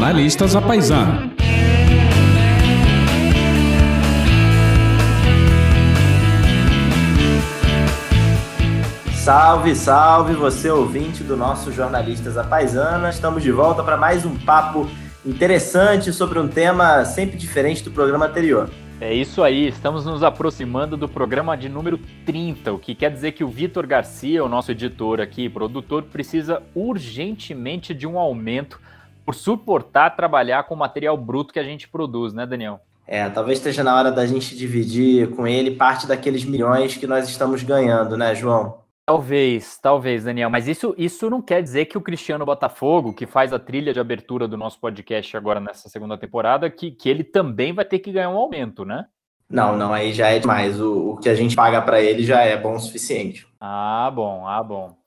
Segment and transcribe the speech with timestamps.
[0.00, 1.30] Jornalistas à Paisana.
[9.12, 13.10] Salve, salve você ouvinte do nosso Jornalistas à Paisana.
[13.10, 14.88] Estamos de volta para mais um papo
[15.24, 18.70] interessante sobre um tema sempre diferente do programa anterior.
[19.02, 23.32] É isso aí, estamos nos aproximando do programa de número 30, o que quer dizer
[23.32, 28.80] que o Vitor Garcia, o nosso editor aqui, produtor, precisa urgentemente de um aumento
[29.24, 32.80] por suportar trabalhar com o material bruto que a gente produz, né, Daniel?
[33.06, 37.28] É, talvez esteja na hora da gente dividir com ele parte daqueles milhões que nós
[37.28, 38.78] estamos ganhando, né, João?
[39.04, 43.52] Talvez, talvez, Daniel, mas isso, isso não quer dizer que o Cristiano Botafogo, que faz
[43.52, 47.72] a trilha de abertura do nosso podcast agora nessa segunda temporada, que, que ele também
[47.72, 49.06] vai ter que ganhar um aumento, né?
[49.48, 50.80] Não, não, aí já é demais.
[50.80, 53.48] O, o que a gente paga para ele já é bom o suficiente.
[53.60, 54.99] Ah, bom, ah, bom.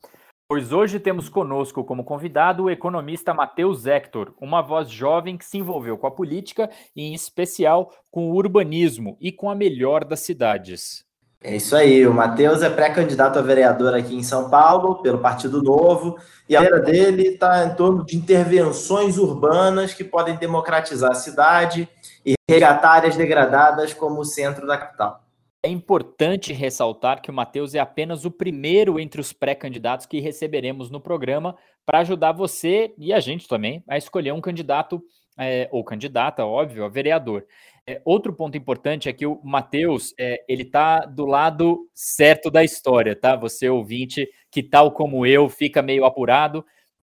[0.53, 5.57] Pois hoje temos conosco como convidado o economista Matheus Hector, uma voz jovem que se
[5.57, 10.19] envolveu com a política e, em especial, com o urbanismo e com a melhor das
[10.19, 11.03] cidades.
[11.41, 15.59] É isso aí, o Matheus é pré-candidato a vereador aqui em São Paulo, pelo Partido
[15.63, 21.15] Novo, e a carreira dele está em torno de intervenções urbanas que podem democratizar a
[21.15, 21.89] cidade
[22.23, 25.22] e resgatar áreas degradadas como o centro da capital.
[25.65, 30.91] É importante ressaltar que o Matheus é apenas o primeiro entre os pré-candidatos que receberemos
[30.91, 35.01] no programa para ajudar você e a gente também a escolher um candidato
[35.39, 37.45] é, ou candidata, óbvio, a vereador.
[37.87, 42.61] É, outro ponto importante é que o Matheus, é, ele tá do lado certo da
[42.61, 43.37] história, tá?
[43.37, 46.65] Você ouvinte que tal como eu fica meio apurado,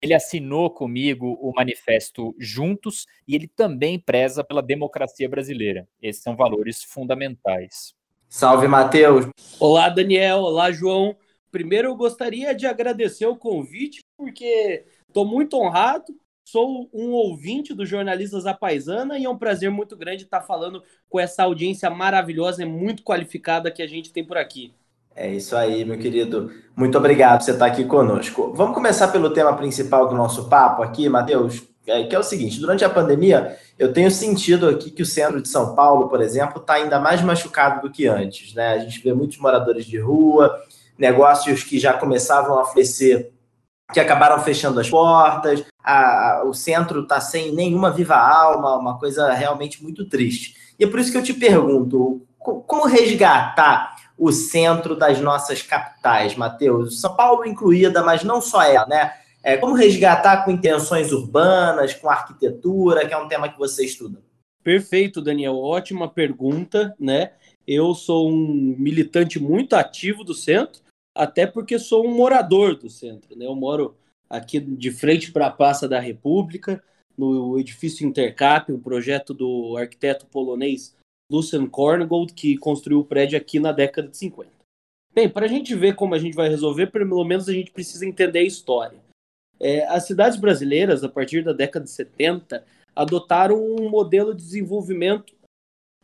[0.02, 5.88] ele assinou comigo o manifesto Juntos e ele também preza pela democracia brasileira.
[6.02, 7.99] Esses são valores fundamentais.
[8.30, 9.28] Salve, Matheus.
[9.60, 10.40] Olá, Daniel.
[10.40, 11.16] Olá, João.
[11.52, 16.14] Primeiro, eu gostaria de agradecer o convite, porque estou muito honrado
[16.52, 20.82] Sou um ouvinte dos jornalistas da Paisana e é um prazer muito grande estar falando
[21.08, 24.74] com essa audiência maravilhosa e muito qualificada que a gente tem por aqui.
[25.16, 26.52] É isso aí, meu querido.
[26.76, 28.52] Muito obrigado por você estar aqui conosco.
[28.56, 31.69] Vamos começar pelo tema principal do nosso papo aqui, Matheus,
[32.08, 35.50] que é o seguinte: durante a pandemia, eu tenho sentido aqui que o centro de
[35.50, 38.54] São Paulo, por exemplo, está ainda mais machucado do que antes.
[38.54, 38.74] Né?
[38.74, 40.54] A gente vê muitos moradores de rua,
[40.98, 43.32] negócios que já começavam a falecer
[43.92, 49.00] que acabaram fechando as portas, a, a, o centro está sem nenhuma viva alma, uma
[49.00, 50.56] coisa realmente muito triste.
[50.78, 56.36] E é por isso que eu te pergunto, como resgatar o centro das nossas capitais,
[56.36, 57.02] Matheus?
[57.02, 59.14] São Paulo incluída, mas não só ela, né?
[59.42, 64.22] É, como resgatar com intenções urbanas, com arquitetura, que é um tema que você estuda?
[64.64, 65.58] Perfeito, Daniel.
[65.58, 67.32] Ótima pergunta, né?
[67.66, 70.82] Eu sou um militante muito ativo do centro,
[71.16, 73.38] até porque sou um morador do centro.
[73.38, 73.46] Né?
[73.46, 73.96] Eu moro
[74.30, 76.84] aqui de frente para a Praça da República,
[77.18, 80.96] no edifício Intercap, um projeto do arquiteto polonês
[81.32, 84.50] Lucian Korngold, que construiu o prédio aqui na década de 50.
[85.14, 88.06] Bem, para a gente ver como a gente vai resolver, pelo menos a gente precisa
[88.06, 89.09] entender a história.
[89.60, 92.64] É, as cidades brasileiras, a partir da década de 70,
[92.96, 95.34] adotaram um modelo de desenvolvimento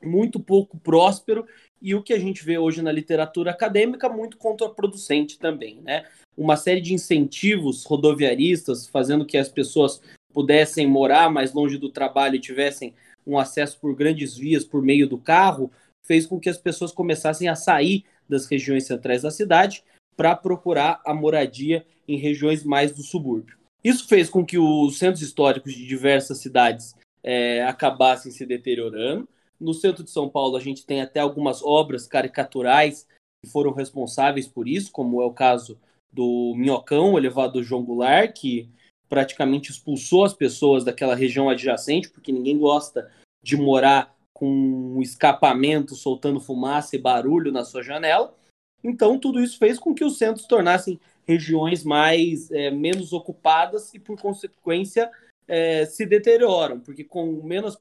[0.03, 1.45] muito pouco próspero
[1.81, 6.05] e o que a gente vê hoje na literatura acadêmica muito contraproducente também, né?
[6.37, 10.01] Uma série de incentivos rodoviaristas fazendo que as pessoas
[10.33, 12.93] pudessem morar mais longe do trabalho e tivessem
[13.25, 15.71] um acesso por grandes vias por meio do carro,
[16.05, 19.83] fez com que as pessoas começassem a sair das regiões centrais da cidade
[20.15, 23.57] para procurar a moradia em regiões mais do subúrbio.
[23.83, 29.27] Isso fez com que os centros históricos de diversas cidades é, acabassem se deteriorando,
[29.59, 33.07] no centro de São Paulo, a gente tem até algumas obras caricaturais
[33.43, 35.79] que foram responsáveis por isso, como é o caso
[36.11, 38.69] do Minhocão, o elevado João Goulart, que
[39.07, 43.09] praticamente expulsou as pessoas daquela região adjacente, porque ninguém gosta
[43.43, 48.35] de morar com um escapamento soltando fumaça e barulho na sua janela.
[48.83, 53.93] Então, tudo isso fez com que os centros se tornassem regiões mais é, menos ocupadas
[53.93, 55.11] e, por consequência,
[55.47, 57.77] é, se deterioram, porque com menos,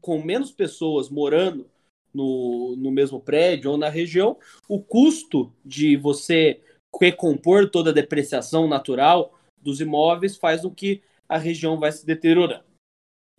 [0.00, 1.68] com menos pessoas morando
[2.12, 4.38] no, no mesmo prédio ou na região,
[4.68, 6.60] o custo de você
[7.00, 12.64] recompor toda a depreciação natural dos imóveis faz com que a região vai se deteriorando.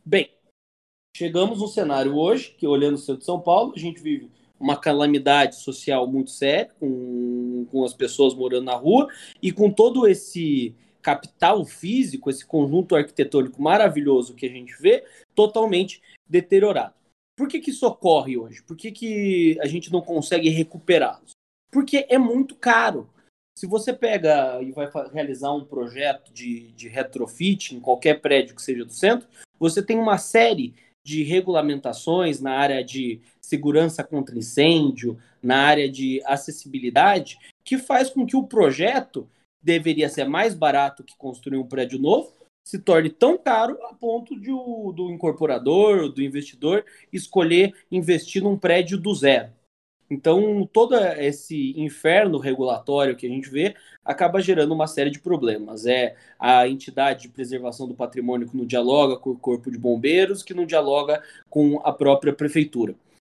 [0.05, 0.29] Bem,
[1.15, 4.77] chegamos no cenário hoje, que olhando o centro de São Paulo, a gente vive uma
[4.77, 6.87] calamidade social muito séria, com,
[7.65, 9.07] com as pessoas morando na rua,
[9.41, 16.01] e com todo esse capital físico, esse conjunto arquitetônico maravilhoso que a gente vê, totalmente
[16.27, 16.93] deteriorado.
[17.37, 18.63] Por que, que isso ocorre hoje?
[18.63, 21.31] Por que, que a gente não consegue recuperá-los?
[21.71, 23.09] Porque é muito caro.
[23.57, 28.61] Se você pega e vai realizar um projeto de, de retrofit em qualquer prédio que
[28.61, 29.27] seja do centro,
[29.59, 30.75] você tem uma série
[31.05, 38.25] de regulamentações na área de segurança contra incêndio, na área de acessibilidade, que faz com
[38.25, 39.29] que o projeto
[39.61, 42.33] deveria ser mais barato que construir um prédio novo,
[42.65, 48.57] se torne tão caro a ponto de o, do incorporador, do investidor, escolher investir num
[48.57, 49.49] prédio do zero.
[50.09, 55.85] Então, todo esse inferno regulatório que a gente vê acaba gerando uma série de problemas.
[55.85, 60.43] É a entidade de preservação do patrimônio que não dialoga com o corpo de bombeiros,
[60.43, 62.95] que não dialoga com a própria prefeitura.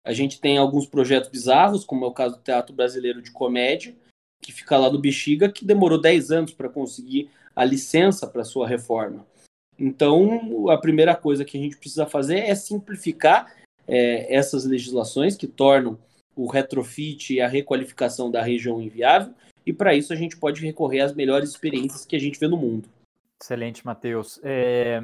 [0.08, 3.94] A gente tem alguns projetos bizarros, como é o caso do Teatro Brasileiro de Comédia,
[4.42, 8.66] que fica lá no Bexiga, que demorou 10 anos para conseguir a licença para sua
[8.66, 9.28] reforma.
[9.78, 13.54] Então, a primeira coisa que a gente precisa fazer é simplificar
[13.86, 16.00] é, essas legislações que tornam
[16.38, 19.34] o retrofit e a requalificação da região inviável,
[19.66, 22.56] e para isso a gente pode recorrer às melhores experiências que a gente vê no
[22.56, 22.88] mundo.
[23.42, 24.40] Excelente, Matheus.
[24.42, 25.04] É...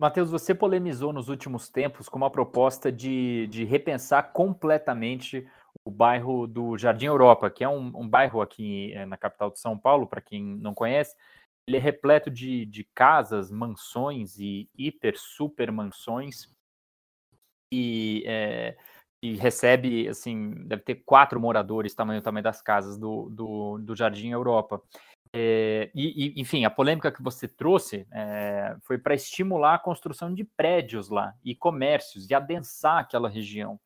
[0.00, 5.48] Matheus, você polemizou nos últimos tempos com uma proposta de, de repensar completamente
[5.84, 9.58] o bairro do Jardim Europa, que é um, um bairro aqui é, na capital de
[9.58, 11.16] São Paulo, para quem não conhece.
[11.66, 16.48] Ele é repleto de, de casas, mansões e hiper, super mansões.
[17.72, 18.76] E é,
[19.22, 24.30] e recebe, assim, deve ter quatro moradores, tamanho tamanho das casas do, do, do Jardim
[24.30, 24.80] Europa.
[25.32, 30.32] É, e, e, enfim, a polêmica que você trouxe é, foi para estimular a construção
[30.32, 33.78] de prédios lá e comércios e adensar aquela região.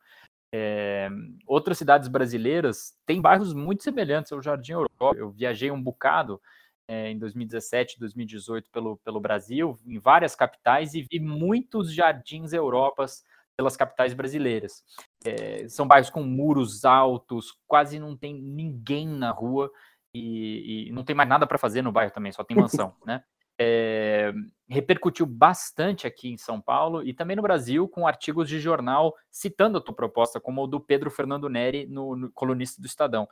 [0.55, 1.09] É,
[1.47, 5.17] outras cidades brasileiras têm bairros muito semelhantes ao Jardim Europa.
[5.17, 6.41] Eu viajei um bocado
[6.87, 13.25] é, em 2017, 2018 pelo, pelo Brasil, em várias capitais, e vi muitos jardins Europas
[13.57, 14.85] pelas capitais brasileiras.
[15.25, 19.71] É, são bairros com muros altos, quase não tem ninguém na rua
[20.15, 23.23] e, e não tem mais nada para fazer no bairro também, só tem mansão, né?
[23.61, 24.33] É,
[24.69, 29.79] repercutiu bastante aqui em São Paulo e também no Brasil com artigos de jornal citando
[29.79, 33.29] a tua proposta, como o do Pedro Fernando Neri, no, no colunista do Estadão.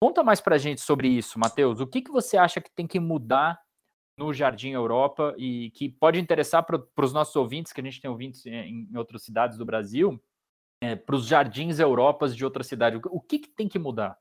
[0.00, 1.80] Conta mais para a gente sobre isso, Matheus.
[1.80, 3.60] O que, que você acha que tem que mudar
[4.18, 8.10] no Jardim Europa e que pode interessar para os nossos ouvintes, que a gente tem
[8.10, 10.20] ouvintes em, em outras cidades do Brasil,
[10.82, 12.98] é, para os Jardins Europas de outra cidade.
[13.10, 14.18] O que, que tem que mudar?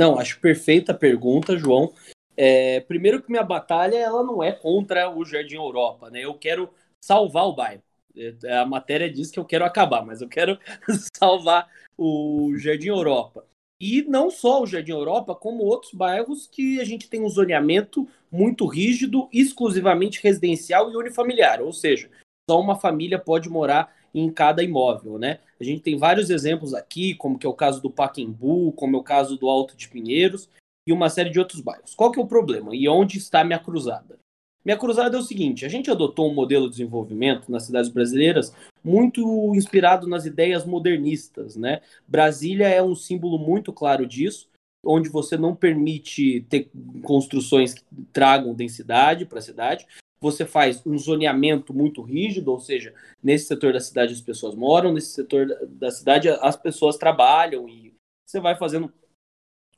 [0.00, 1.92] Não, acho perfeita a pergunta, João.
[2.34, 6.24] É, primeiro que minha batalha ela não é contra o Jardim Europa, né?
[6.24, 7.82] Eu quero salvar o bairro.
[8.16, 10.58] É, a matéria diz que eu quero acabar, mas eu quero
[11.14, 11.68] salvar
[11.98, 13.44] o Jardim Europa.
[13.78, 18.08] E não só o Jardim Europa, como outros bairros que a gente tem um zoneamento
[18.32, 22.08] muito rígido, exclusivamente residencial e unifamiliar, ou seja,
[22.48, 25.38] só uma família pode morar em cada imóvel, né?
[25.60, 28.98] A gente tem vários exemplos aqui, como que é o caso do Paquembu, como é
[28.98, 30.48] o caso do Alto de Pinheiros
[30.86, 31.94] e uma série de outros bairros.
[31.94, 34.18] Qual que é o problema e onde está minha cruzada?
[34.64, 38.54] Minha cruzada é o seguinte: a gente adotou um modelo de desenvolvimento nas cidades brasileiras
[38.82, 41.80] muito inspirado nas ideias modernistas, né?
[42.06, 44.48] Brasília é um símbolo muito claro disso,
[44.84, 46.70] onde você não permite ter
[47.02, 47.82] construções que
[48.12, 49.86] tragam densidade para a cidade.
[50.22, 54.92] Você faz um zoneamento muito rígido, ou seja, nesse setor da cidade as pessoas moram,
[54.92, 57.94] nesse setor da cidade as pessoas trabalham e
[58.26, 58.92] você vai fazendo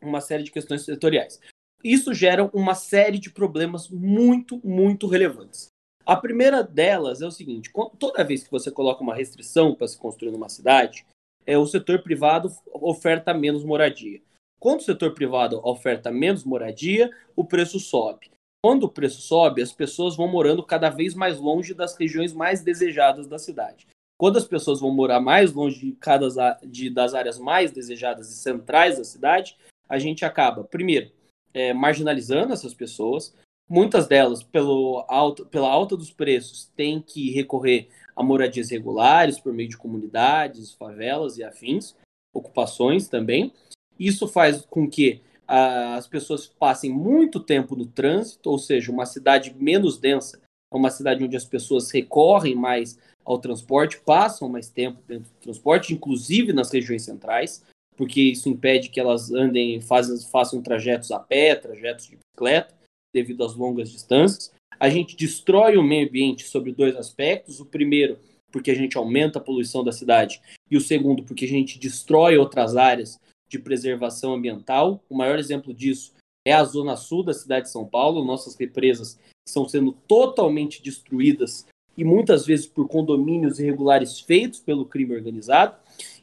[0.01, 1.41] uma série de questões setoriais.
[1.83, 5.69] Isso gera uma série de problemas muito, muito relevantes.
[6.05, 9.97] A primeira delas é o seguinte: toda vez que você coloca uma restrição para se
[9.97, 11.07] construir numa cidade,
[11.47, 14.21] é o setor privado oferta menos moradia.
[14.61, 18.31] Quando o setor privado oferta menos moradia, o preço sobe.
[18.65, 22.63] Quando o preço sobe, as pessoas vão morando cada vez mais longe das regiões mais
[22.63, 23.89] desejadas da cidade.
[24.17, 26.29] Quando as pessoas vão morar mais longe de cada
[26.63, 29.57] de, das áreas mais desejadas e centrais da cidade,
[29.89, 31.11] a gente acaba, primeiro,
[31.53, 33.35] é, marginalizando essas pessoas.
[33.69, 39.53] Muitas delas, pelo alto, pela alta dos preços, têm que recorrer a moradias regulares por
[39.53, 41.97] meio de comunidades, favelas e afins,
[42.33, 43.53] ocupações também.
[43.99, 45.21] Isso faz com que
[45.55, 50.41] as pessoas passem muito tempo no trânsito, ou seja, uma cidade menos densa
[50.73, 55.43] é uma cidade onde as pessoas recorrem mais ao transporte, passam mais tempo dentro do
[55.43, 57.63] transporte, inclusive nas regiões centrais
[57.97, 62.75] porque isso impede que elas andem, fazem, façam trajetos a pé, trajetos de bicicleta,
[63.15, 64.53] devido às longas distâncias.
[64.81, 67.61] A gente destrói o meio ambiente sobre dois aspectos.
[67.61, 68.19] O primeiro,
[68.51, 70.41] porque a gente aumenta a poluição da cidade,
[70.71, 73.21] e o segundo, porque a gente destrói outras áreas
[73.53, 75.05] de preservação ambiental.
[75.11, 78.25] O maior exemplo disso é a zona sul da cidade de São Paulo.
[78.25, 81.67] Nossas represas estão sendo totalmente destruídas
[81.97, 85.77] e muitas vezes por condomínios irregulares feitos pelo crime organizado.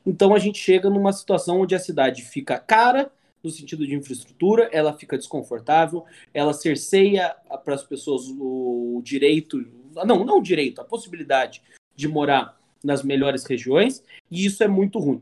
[0.04, 3.12] Então a gente chega numa situação onde a cidade fica cara
[3.44, 9.66] no sentido de infraestrutura, ela fica desconfortável, ela cerceia para as pessoas o direito
[10.06, 11.62] não, não o direito, a possibilidade
[11.96, 15.22] de morar nas melhores regiões, e isso é muito ruim.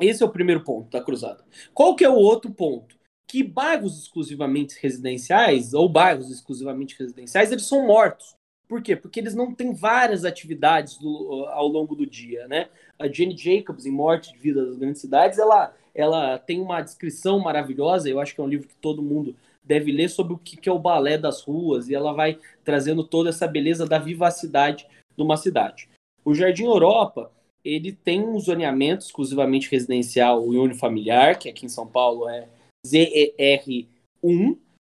[0.00, 1.44] Esse é o primeiro ponto da cruzada.
[1.74, 2.96] Qual que é o outro ponto?
[3.26, 8.34] Que bairros exclusivamente residenciais, ou bairros exclusivamente residenciais, eles são mortos.
[8.68, 8.94] Por quê?
[8.94, 12.68] Porque eles não têm várias atividades do, ao longo do dia, né?
[12.98, 17.38] A Jenny Jacobs, em Morte de Vida das Grandes Cidades, ela, ela tem uma descrição
[17.40, 20.68] maravilhosa, eu acho que é um livro que todo mundo deve ler sobre o que
[20.68, 24.86] é o balé das ruas, e ela vai trazendo toda essa beleza da vivacidade
[25.16, 25.88] de uma cidade.
[26.24, 27.30] O Jardim Europa,
[27.64, 32.48] ele tem um zoneamento exclusivamente residencial e unifamiliar, que aqui em São Paulo é
[32.86, 33.86] ZER1,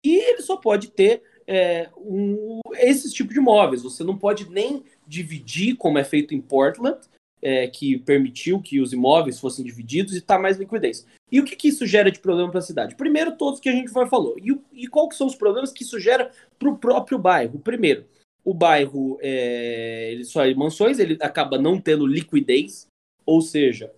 [0.05, 3.83] e ele só pode ter é, um, esses tipos de imóveis.
[3.83, 6.99] Você não pode nem dividir, como é feito em Portland,
[7.41, 11.05] é, que permitiu que os imóveis fossem divididos e está mais liquidez.
[11.31, 12.95] E o que, que isso gera de problema para a cidade?
[12.95, 14.35] Primeiro, todos que a gente já falou.
[14.39, 17.59] E, e qual que são os problemas que isso gera para o próprio bairro?
[17.59, 18.05] Primeiro,
[18.45, 22.87] o bairro, é, ele só é mansões, ele acaba não tendo liquidez,
[23.25, 23.91] ou seja,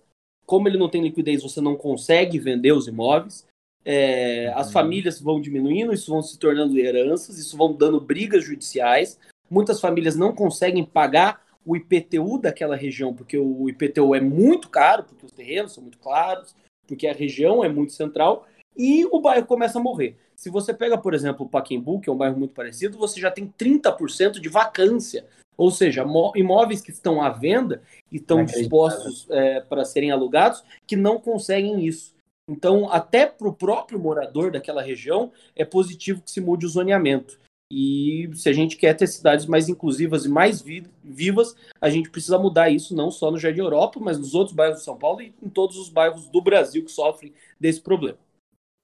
[0.44, 3.46] como ele não tem liquidez, você não consegue vender os imóveis
[3.90, 4.72] é, as uhum.
[4.74, 9.18] famílias vão diminuindo, isso vão se tornando heranças, isso vão dando brigas judiciais.
[9.50, 15.04] Muitas famílias não conseguem pagar o IPTU daquela região, porque o IPTU é muito caro,
[15.04, 16.54] porque os terrenos são muito claros,
[16.86, 20.18] porque a região é muito central, e o bairro começa a morrer.
[20.38, 23.28] Se você pega, por exemplo, o Paquembu, que é um bairro muito parecido, você já
[23.28, 25.26] tem 30% de vacância.
[25.56, 30.94] Ou seja, imóveis que estão à venda e estão dispostos é, para serem alugados que
[30.94, 32.14] não conseguem isso.
[32.48, 37.40] Então, até para o próprio morador daquela região, é positivo que se mude o zoneamento.
[37.68, 42.10] E se a gente quer ter cidades mais inclusivas e mais vi vivas, a gente
[42.10, 45.20] precisa mudar isso não só no Jardim Europa, mas nos outros bairros de São Paulo
[45.20, 48.16] e em todos os bairros do Brasil que sofrem desse problema.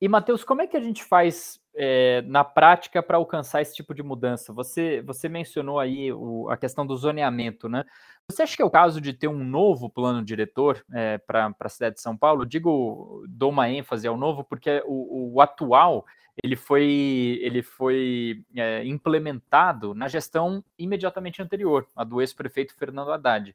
[0.00, 3.94] E, Matheus, como é que a gente faz é, na prática para alcançar esse tipo
[3.94, 4.52] de mudança?
[4.52, 7.84] Você, você mencionou aí o, a questão do zoneamento, né?
[8.30, 11.68] Você acha que é o caso de ter um novo plano diretor é, para a
[11.68, 12.46] cidade de São Paulo?
[12.46, 16.04] Digo, dou uma ênfase ao novo, porque o, o atual
[16.42, 23.54] ele foi, ele foi é, implementado na gestão imediatamente anterior, a do ex-prefeito Fernando Haddad.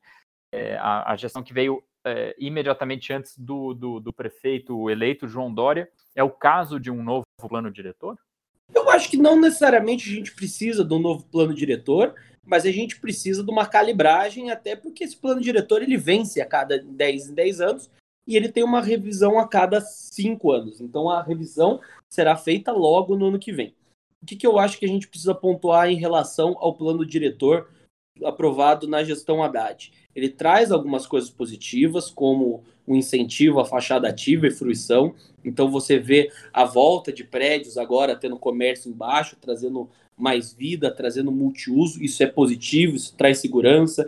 [0.52, 5.54] É, a, a, gestão que veio é, imediatamente antes do, do, do prefeito eleito, João
[5.54, 5.90] Dória.
[6.16, 8.18] É o caso de um novo plano diretor?
[8.74, 12.14] Eu acho que não necessariamente a gente precisa de um novo plano diretor
[12.50, 16.46] mas a gente precisa de uma calibragem, até porque esse plano diretor ele vence a
[16.46, 17.92] cada 10 em 10 anos
[18.26, 20.82] e ele tem uma revisão a cada 5 anos.
[20.82, 21.80] Então a revisão
[22.10, 23.76] será feita logo no ano que vem.
[24.22, 27.70] O que, que eu acho que a gente precisa pontuar em relação ao plano diretor
[28.24, 29.92] aprovado na gestão Haddad?
[30.16, 35.14] Ele traz algumas coisas positivas, como o um incentivo à fachada ativa e fruição.
[35.46, 41.32] Então você vê a volta de prédios agora tendo comércio embaixo, trazendo mais vida, trazendo
[41.32, 42.04] multiuso.
[42.04, 44.08] Isso é positivo, isso traz segurança,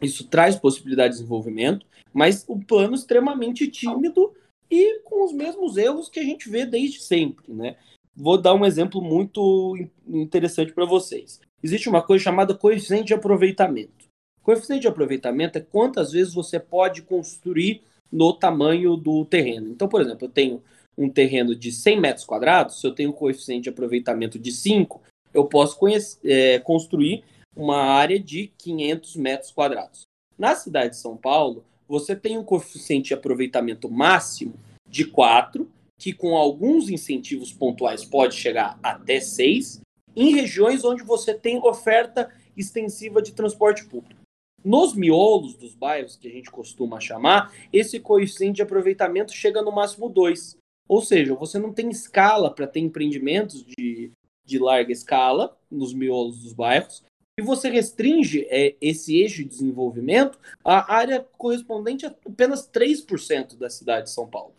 [0.00, 4.32] isso traz possibilidade de desenvolvimento, mas o plano extremamente tímido
[4.70, 7.76] e com os mesmos erros que a gente vê desde sempre, né?
[8.14, 9.76] Vou dar um exemplo muito
[10.08, 11.40] interessante para vocês.
[11.62, 14.06] Existe uma coisa chamada coeficiente de aproveitamento.
[14.42, 17.82] Coeficiente de aproveitamento é quantas vezes você pode construir
[18.12, 19.68] no tamanho do terreno.
[19.70, 20.62] Então, por exemplo, eu tenho
[20.96, 25.02] um terreno de 100 metros quadrados, se eu tenho um coeficiente de aproveitamento de 5,
[25.34, 30.02] eu posso conhecer, é, construir uma área de 500 metros quadrados.
[30.38, 34.54] Na cidade de São Paulo, você tem um coeficiente de aproveitamento máximo
[34.88, 39.80] de 4, que com alguns incentivos pontuais pode chegar até 6,
[40.16, 44.22] em regiões onde você tem oferta extensiva de transporte público.
[44.64, 49.70] Nos miolos dos bairros, que a gente costuma chamar, esse coeficiente de aproveitamento chega no
[49.70, 50.56] máximo 2.
[50.88, 54.10] Ou seja, você não tem escala para ter empreendimentos de
[54.46, 57.04] de larga escala nos miolos dos bairros,
[57.38, 63.68] e você restringe é, esse eixo de desenvolvimento à área correspondente a apenas 3% da
[63.68, 64.54] cidade de São Paulo.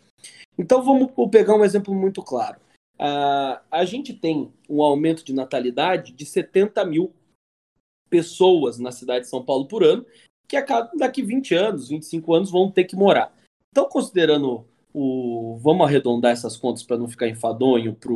[0.56, 2.60] Então vamos pegar um exemplo muito claro.
[3.00, 7.12] Uh, a gente tem um aumento de natalidade de 70 mil
[8.10, 10.04] pessoas na cidade de São Paulo por ano,
[10.48, 13.32] que a cada, daqui 20 anos, 25 anos vão ter que morar.
[13.70, 15.58] Então, considerando o.
[15.60, 18.12] Vamos arredondar essas contas para não ficar enfadonho para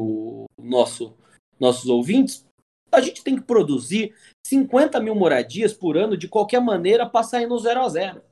[0.59, 1.15] nosso
[1.61, 2.45] nossos ouvintes,
[2.91, 4.13] a gente tem que produzir
[4.45, 8.23] 50 mil moradias por ano de qualquer maneira para sair no zero a zero.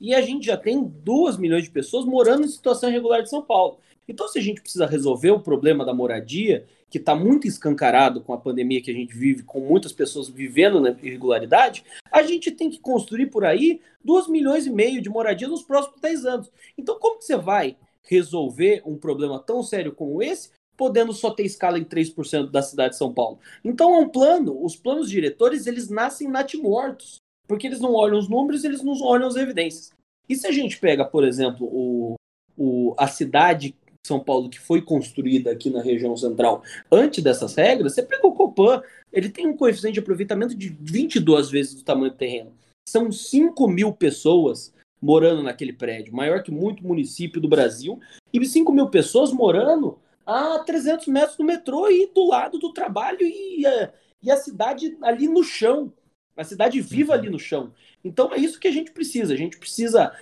[0.00, 3.42] E a gente já tem 2 milhões de pessoas morando em situação irregular de São
[3.42, 3.78] Paulo.
[4.08, 8.32] Então, se a gente precisa resolver o problema da moradia, que está muito escancarado com
[8.32, 12.70] a pandemia que a gente vive, com muitas pessoas vivendo na irregularidade, a gente tem
[12.70, 16.52] que construir por aí 2 milhões e meio de moradia nos próximos 10 anos.
[16.76, 21.44] Então, como que você vai resolver um problema tão sério como esse podendo só ter
[21.44, 23.40] escala em 3% da cidade de São Paulo.
[23.64, 27.16] Então é um plano, os planos diretores, eles nascem natimortos,
[27.48, 29.90] porque eles não olham os números, eles não olham as evidências.
[30.28, 32.14] E se a gente pega, por exemplo, o,
[32.56, 37.54] o, a cidade de São Paulo que foi construída aqui na região central antes dessas
[37.54, 41.84] regras, você pega o Copan, ele tem um coeficiente de aproveitamento de 22 vezes o
[41.84, 42.52] tamanho do terreno.
[42.88, 48.00] São 5 mil pessoas morando naquele prédio, maior que muito município do Brasil,
[48.32, 53.22] e 5 mil pessoas morando a 300 metros do metrô e do lado do trabalho
[53.22, 55.92] e, a, e a cidade ali no chão,
[56.38, 57.72] a cidade viva ali no chão.
[58.04, 60.12] Então é isso que a gente precisa, a gente precisa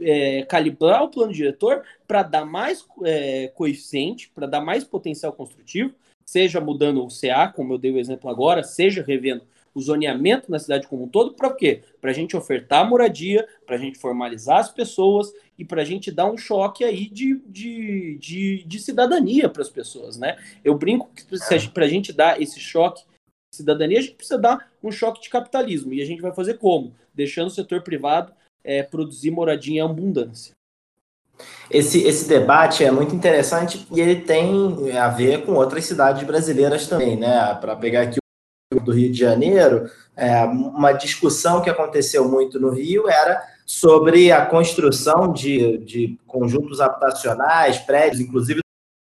[0.00, 5.94] é, calibrar o plano diretor para dar mais é, coeficiente, para dar mais potencial construtivo,
[6.24, 9.42] seja mudando o CA, como eu dei o exemplo agora, seja revendo
[9.74, 11.82] o zoneamento na cidade como um todo, para quê?
[12.00, 16.12] Para a gente ofertar moradia, para a gente formalizar as pessoas e para a gente
[16.12, 20.36] dar um choque aí de, de, de, de cidadania para as pessoas, né?
[20.62, 21.24] Eu brinco que
[21.70, 23.02] para a gente dar esse choque
[23.54, 25.92] cidadania, a gente precisa dar um choque de capitalismo.
[25.94, 26.94] E a gente vai fazer como?
[27.14, 28.32] Deixando o setor privado
[28.62, 30.54] é, produzir moradia em abundância.
[31.70, 36.86] Esse, esse debate é muito interessante e ele tem a ver com outras cidades brasileiras
[36.86, 37.54] também, né?
[37.60, 38.18] Para pegar aqui
[38.72, 44.44] do Rio de Janeiro, é, uma discussão que aconteceu muito no Rio era sobre a
[44.46, 48.60] construção de, de conjuntos habitacionais, prédios, inclusive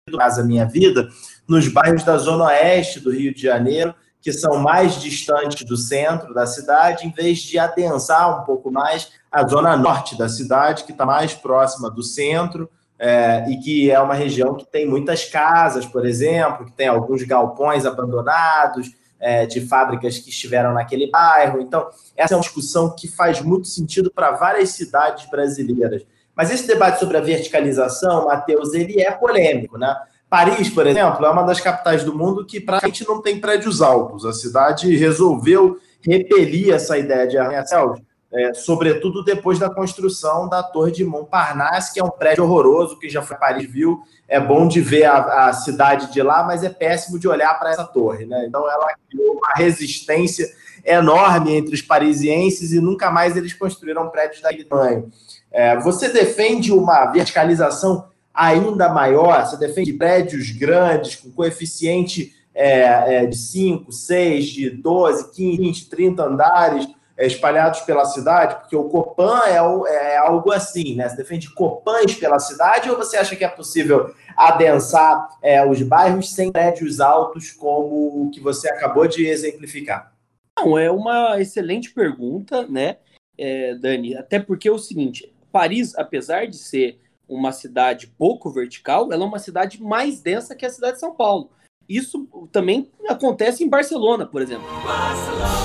[0.09, 1.09] do Casa Minha Vida,
[1.47, 6.33] nos bairros da Zona Oeste do Rio de Janeiro, que são mais distantes do centro
[6.33, 10.91] da cidade, em vez de adensar um pouco mais a zona norte da cidade, que
[10.91, 15.85] está mais próxima do centro, é, e que é uma região que tem muitas casas,
[15.85, 21.61] por exemplo, que tem alguns galpões abandonados, é, de fábricas que estiveram naquele bairro.
[21.61, 26.05] Então, essa é uma discussão que faz muito sentido para várias cidades brasileiras.
[26.35, 29.93] Mas esse debate sobre a verticalização, Matheus, ele é polêmico, né?
[30.29, 34.25] Paris, por exemplo, é uma das capitais do mundo que praticamente não tem prédios altos.
[34.25, 37.99] A cidade resolveu repelir essa ideia de arranha-céus
[38.31, 43.09] é, sobretudo depois da construção da Torre de Montparnasse, que é um prédio horroroso, que
[43.09, 44.01] já foi Paris viu.
[44.27, 47.71] É bom de ver a, a cidade de lá, mas é péssimo de olhar para
[47.71, 48.25] essa torre.
[48.25, 48.45] Né?
[48.47, 50.47] Então, ela criou uma resistência
[50.85, 55.09] enorme entre os parisienses e nunca mais eles construíram prédios daquele tamanho.
[55.51, 58.05] É, você defende uma verticalização
[58.39, 59.45] ainda maior?
[59.45, 65.89] Você defende prédios grandes, com coeficiente é, é, de 5, 6, de 12, 15, 20,
[65.89, 66.87] 30 andares?
[67.19, 68.55] é, espalhados pela cidade?
[68.55, 69.57] Porque o Copan é,
[69.93, 71.09] é, algo assim, né?
[71.09, 76.33] Você defende Copans pela cidade ou você acha que é possível adensar é, os bairros
[76.33, 80.13] sem prédios altos, como o que você acabou de exemplificar?
[80.57, 82.97] Não, é uma excelente pergunta, né,
[83.37, 84.15] é, Dani?
[84.15, 86.99] Até porque é o seguinte: Paris, apesar de ser
[87.29, 91.13] uma cidade pouco vertical, ela é uma cidade mais densa que a cidade de São
[91.15, 91.51] Paulo.
[91.87, 94.67] Isso também acontece em Barcelona, por exemplo.
[94.83, 95.59] Barcelona.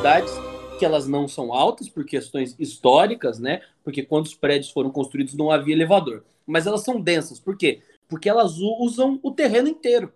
[0.00, 0.32] cidades
[0.78, 3.60] que elas não são altas por questões históricas, né?
[3.84, 6.24] Porque quando os prédios foram construídos não havia elevador.
[6.46, 7.82] Mas elas são densas, por quê?
[8.08, 10.10] Porque elas usam o terreno inteiro.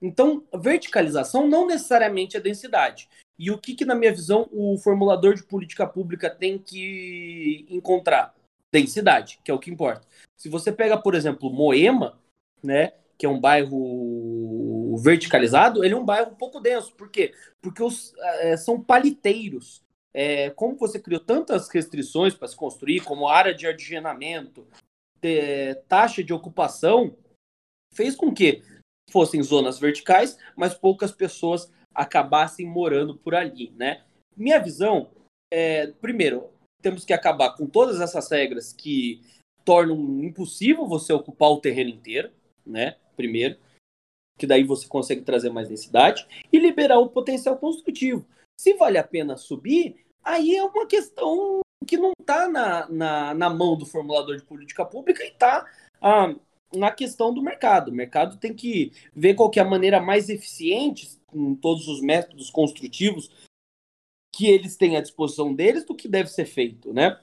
[0.00, 3.08] Então, verticalização não necessariamente é densidade.
[3.38, 8.34] E o que, que, na minha visão, o formulador de política pública tem que encontrar?
[8.72, 10.06] Densidade, que é o que importa.
[10.36, 12.18] Se você pega, por exemplo, Moema,
[12.62, 16.92] né, que é um bairro verticalizado, ele é um bairro um pouco denso.
[16.94, 17.32] Por quê?
[17.62, 19.82] Porque os, é, são paliteiros.
[20.12, 24.66] É, como você criou tantas restrições para se construir, como área de ardigenamento,
[25.88, 27.16] taxa de ocupação,
[27.92, 28.62] fez com que
[29.10, 34.02] fossem zonas verticais, mas poucas pessoas acabassem morando por ali, né?
[34.36, 35.08] Minha visão
[35.52, 36.50] é, primeiro,
[36.82, 39.20] temos que acabar com todas essas regras que
[39.64, 42.30] tornam impossível você ocupar o terreno inteiro,
[42.66, 42.96] né?
[43.16, 43.56] primeiro,
[44.38, 48.26] que daí você consegue trazer mais densidade, e liberar o potencial construtivo.
[48.60, 53.50] Se vale a pena subir, aí é uma questão que não está na, na, na,
[53.50, 56.34] mão do formulador de política pública e está ah,
[56.76, 57.88] na questão do mercado.
[57.88, 62.00] O mercado tem que ver qual que é a maneira mais eficiente, com todos os
[62.00, 63.30] métodos construtivos
[64.34, 67.20] que eles têm à disposição deles, do que deve ser feito, né?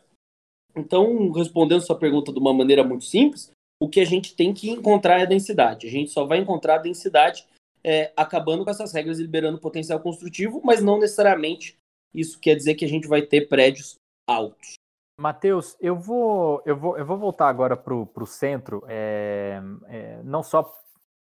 [0.76, 4.70] Então, respondendo sua pergunta de uma maneira muito simples, o que a gente tem que
[4.70, 5.88] encontrar é a densidade.
[5.88, 7.46] A gente só vai encontrar a densidade
[7.84, 11.76] é, acabando com essas regras e liberando potencial construtivo, mas não necessariamente
[12.14, 13.96] isso quer dizer que a gente vai ter prédios
[14.28, 14.74] altos.
[15.22, 20.42] Matheus, eu vou, eu vou, eu vou voltar agora para o centro, é, é, não
[20.42, 20.74] só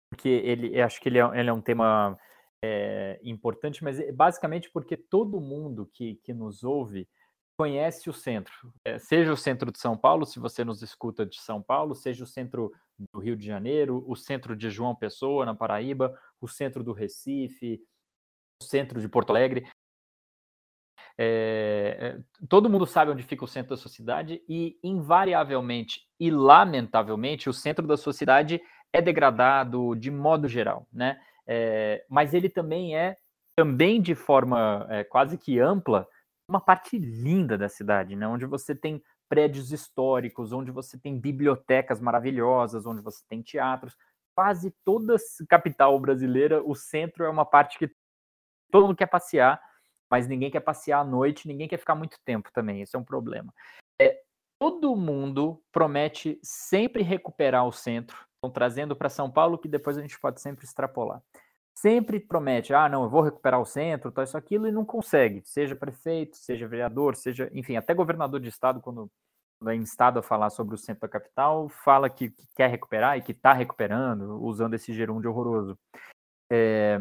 [0.10, 2.18] porque ele, acho que ele é, ele é um tema
[2.64, 7.08] é, importante, mas basicamente porque todo mundo que, que nos ouve
[7.56, 11.40] conhece o centro, é, seja o centro de São Paulo, se você nos escuta de
[11.40, 12.74] São Paulo, seja o centro
[13.14, 17.82] do Rio de Janeiro, o centro de João Pessoa, na Paraíba, o centro do Recife,
[18.62, 19.68] o centro de Porto Alegre.
[21.18, 22.18] É,
[22.50, 27.88] todo mundo sabe onde fica o centro da sociedade e, invariavelmente e lamentavelmente, o centro
[27.88, 31.20] da sociedade é degradado de modo geral, né?
[31.48, 33.16] É, mas ele também é,
[33.56, 36.08] também de forma é, quase que ampla,
[36.50, 38.28] uma parte linda da cidade, né?
[38.28, 43.96] Onde você tem prédios históricos, onde você tem bibliotecas maravilhosas, onde você tem teatros.
[44.36, 45.16] Quase toda
[45.48, 47.90] capital brasileira, o centro é uma parte que
[48.72, 49.62] todo mundo quer passear,
[50.10, 52.82] mas ninguém quer passear à noite, ninguém quer ficar muito tempo também.
[52.82, 53.54] Esse é um problema.
[54.00, 54.22] É,
[54.60, 60.02] todo mundo promete sempre recuperar o centro, estão trazendo para São Paulo, que depois a
[60.02, 61.22] gente pode sempre extrapolar
[61.76, 65.42] sempre promete, ah, não, eu vou recuperar o centro, tal, isso, aquilo, e não consegue,
[65.46, 69.12] seja prefeito, seja vereador, seja, enfim, até governador de estado, quando
[69.68, 73.22] é instado a falar sobre o centro da capital, fala que, que quer recuperar e
[73.22, 75.78] que está recuperando, usando esse gerúndio horroroso.
[76.52, 77.00] É,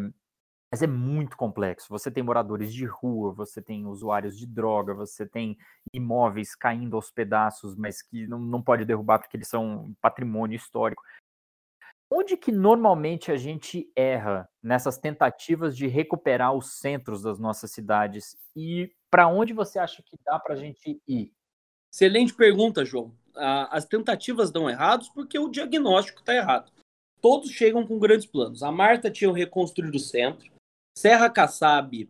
[0.75, 1.87] mas é muito complexo.
[1.89, 5.57] Você tem moradores de rua, você tem usuários de droga, você tem
[5.93, 11.01] imóveis caindo aos pedaços, mas que não, não pode derrubar porque eles são patrimônio histórico.
[12.11, 18.37] Onde que normalmente a gente erra nessas tentativas de recuperar os centros das nossas cidades?
[18.57, 21.33] E para onde você acha que dá para a gente ir?
[21.93, 23.15] Excelente pergunta, João.
[23.37, 26.73] As tentativas dão errados porque o diagnóstico está errado.
[27.21, 28.65] Todos chegam com grandes planos.
[28.65, 30.53] A Marta tinha reconstruído o centro,
[30.96, 32.09] Serra Kassab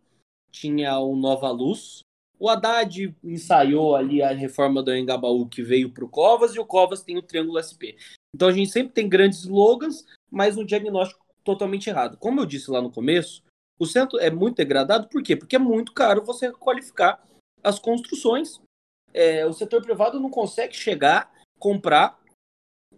[0.51, 2.05] tinha o Nova Luz,
[2.39, 6.67] o Haddad ensaiou ali a reforma do Engabaú que veio para o Covas e o
[6.67, 7.97] Covas tem o Triângulo SP.
[8.35, 12.17] Então a gente sempre tem grandes slogans, mas um diagnóstico totalmente errado.
[12.19, 13.43] Como eu disse lá no começo,
[13.79, 15.37] o centro é muito degradado, por quê?
[15.37, 17.25] Porque é muito caro você qualificar
[17.63, 18.61] as construções.
[19.13, 22.21] É, o setor privado não consegue chegar, comprar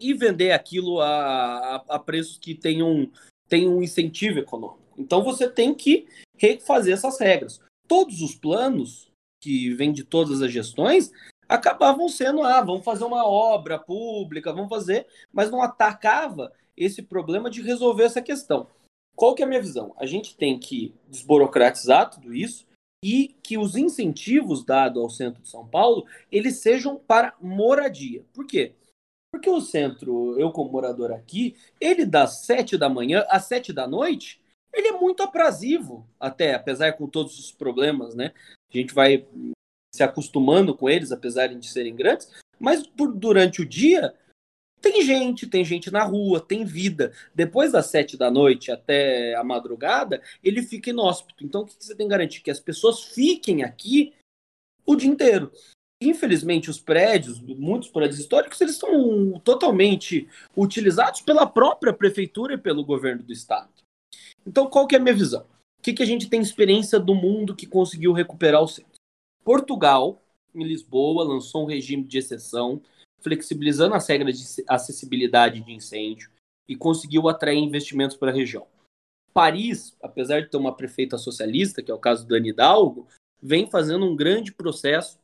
[0.00, 3.10] e vender aquilo a, a, a preços que tenham,
[3.48, 4.85] tenham um incentivo econômico.
[4.96, 6.06] Então você tem que
[6.36, 7.60] refazer essas regras.
[7.88, 11.12] Todos os planos que vêm de todas as gestões
[11.48, 17.48] acabavam sendo, ah, vamos fazer uma obra pública, vamos fazer, mas não atacava esse problema
[17.48, 18.66] de resolver essa questão.
[19.14, 19.94] Qual que é a minha visão?
[19.96, 22.66] A gente tem que desburocratizar tudo isso
[23.02, 28.24] e que os incentivos dados ao centro de São Paulo, eles sejam para moradia.
[28.32, 28.74] Por quê?
[29.32, 33.86] Porque o centro, eu como morador aqui, ele das sete da manhã às sete da
[33.86, 34.40] noite,
[34.76, 38.32] ele é muito aprazível, até, apesar com todos os problemas, né?
[38.72, 39.26] A gente vai
[39.94, 44.14] se acostumando com eles, apesar de serem grandes, mas por, durante o dia
[44.82, 47.12] tem gente, tem gente na rua, tem vida.
[47.34, 51.42] Depois das sete da noite até a madrugada, ele fica inóspito.
[51.42, 52.42] Então, o que você tem que garantir?
[52.42, 54.12] Que as pessoas fiquem aqui
[54.84, 55.50] o dia inteiro.
[56.02, 62.84] Infelizmente, os prédios, muitos prédios históricos, eles são totalmente utilizados pela própria prefeitura e pelo
[62.84, 63.85] governo do estado.
[64.46, 65.44] Então, qual que é a minha visão?
[65.78, 68.92] O que, que a gente tem experiência do mundo que conseguiu recuperar o centro?
[69.44, 70.22] Portugal,
[70.54, 72.80] em Lisboa, lançou um regime de exceção,
[73.20, 76.30] flexibilizando as regras de acessibilidade de incêndio
[76.68, 78.66] e conseguiu atrair investimentos para a região.
[79.32, 83.06] Paris, apesar de ter uma prefeita socialista, que é o caso do Anne Hidalgo,
[83.42, 85.18] vem fazendo um grande processo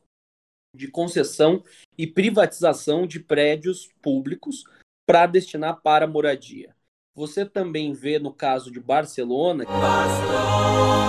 [0.75, 1.63] de concessão
[1.97, 4.65] e privatização de prédios públicos
[5.05, 6.75] para destinar para moradia.
[7.15, 9.65] Você também vê no caso de Barcelona.
[9.65, 11.03] Barcelona!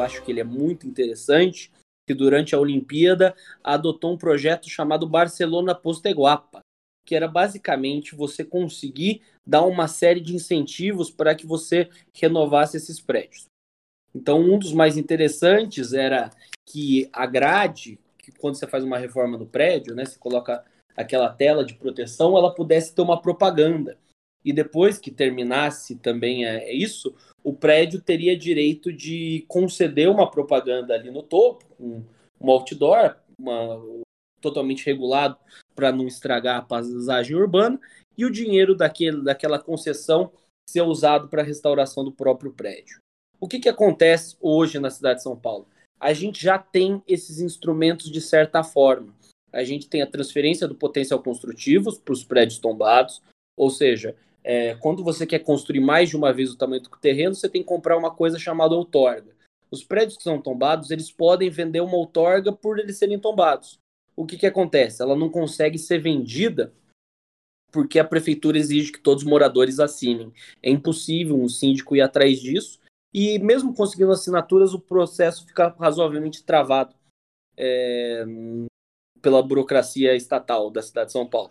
[0.00, 1.70] acho que ele é muito interessante,
[2.06, 6.60] que durante a Olimpíada adotou um projeto chamado Barcelona Posteguapa,
[7.06, 13.00] que era basicamente você conseguir dar uma série de incentivos para que você renovasse esses
[13.00, 13.46] prédios.
[14.14, 16.30] Então, um dos mais interessantes era
[16.68, 20.64] que a grade, que quando você faz uma reforma no prédio, né, você coloca
[20.96, 23.98] aquela tela de proteção, ela pudesse ter uma propaganda.
[24.44, 30.94] E depois que terminasse também é, isso, o prédio teria direito de conceder uma propaganda
[30.94, 32.02] ali no topo, um,
[32.40, 33.82] um outdoor, uma,
[34.40, 35.36] totalmente regulado
[35.74, 37.78] para não estragar a paisagem urbana,
[38.16, 40.32] e o dinheiro daquele, daquela concessão
[40.68, 43.00] ser usado para a restauração do próprio prédio.
[43.40, 45.66] O que, que acontece hoje na cidade de São Paulo?
[45.98, 49.14] A gente já tem esses instrumentos de certa forma.
[49.52, 53.22] A gente tem a transferência do potencial construtivo para os prédios tombados,
[53.56, 57.34] ou seja, é, quando você quer construir mais de uma vez o tamanho do terreno,
[57.34, 59.34] você tem que comprar uma coisa chamada outorga.
[59.70, 63.78] Os prédios que são tombados, eles podem vender uma outorga por eles serem tombados.
[64.16, 65.02] O que, que acontece?
[65.02, 66.72] Ela não consegue ser vendida
[67.70, 70.32] porque a prefeitura exige que todos os moradores assinem.
[70.62, 72.80] É impossível um síndico ir atrás disso
[73.14, 76.94] e mesmo conseguindo assinaturas, o processo fica razoavelmente travado
[77.56, 78.24] é,
[79.20, 81.50] pela burocracia estatal da cidade de São Paulo.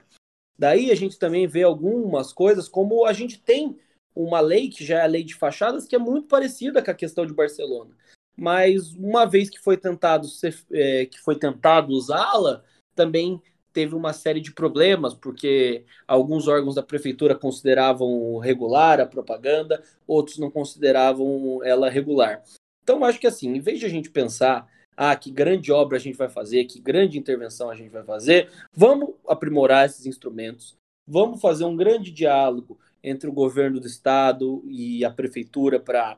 [0.58, 3.77] Daí a gente também vê algumas coisas, como a gente tem
[4.13, 6.95] uma lei, que já é a lei de fachadas, que é muito parecida com a
[6.95, 7.91] questão de Barcelona.
[8.36, 12.63] Mas uma vez que foi tentado, ser, é, que foi tentado usá-la,
[12.95, 19.82] também teve uma série de problemas, porque alguns órgãos da prefeitura consideravam regular a propaganda,
[20.08, 22.43] outros não consideravam ela regular.
[22.84, 24.67] Então, acho que assim, em vez de a gente pensar,
[25.01, 28.49] ah, que grande obra a gente vai fazer, que grande intervenção a gente vai fazer,
[28.75, 30.75] vamos aprimorar esses instrumentos,
[31.07, 36.17] vamos fazer um grande diálogo entre o governo do estado e a prefeitura para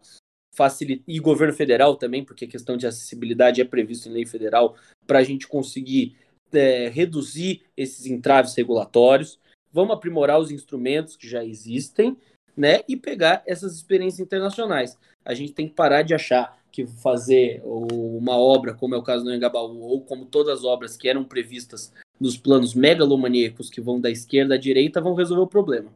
[0.55, 4.75] facilitar, e governo federal também, porque a questão de acessibilidade é prevista em lei federal,
[5.05, 6.17] para a gente conseguir
[6.51, 9.39] é, reduzir esses entraves regulatórios,
[9.71, 12.17] vamos aprimorar os instrumentos que já existem,
[12.57, 14.97] né, e pegar essas experiências internacionais.
[15.23, 19.23] A gente tem que parar de achar que fazer uma obra, como é o caso
[19.23, 23.99] do Engabaú, ou como todas as obras que eram previstas nos planos megalomaníacos que vão
[23.99, 25.89] da esquerda à direita, vão resolver o problema.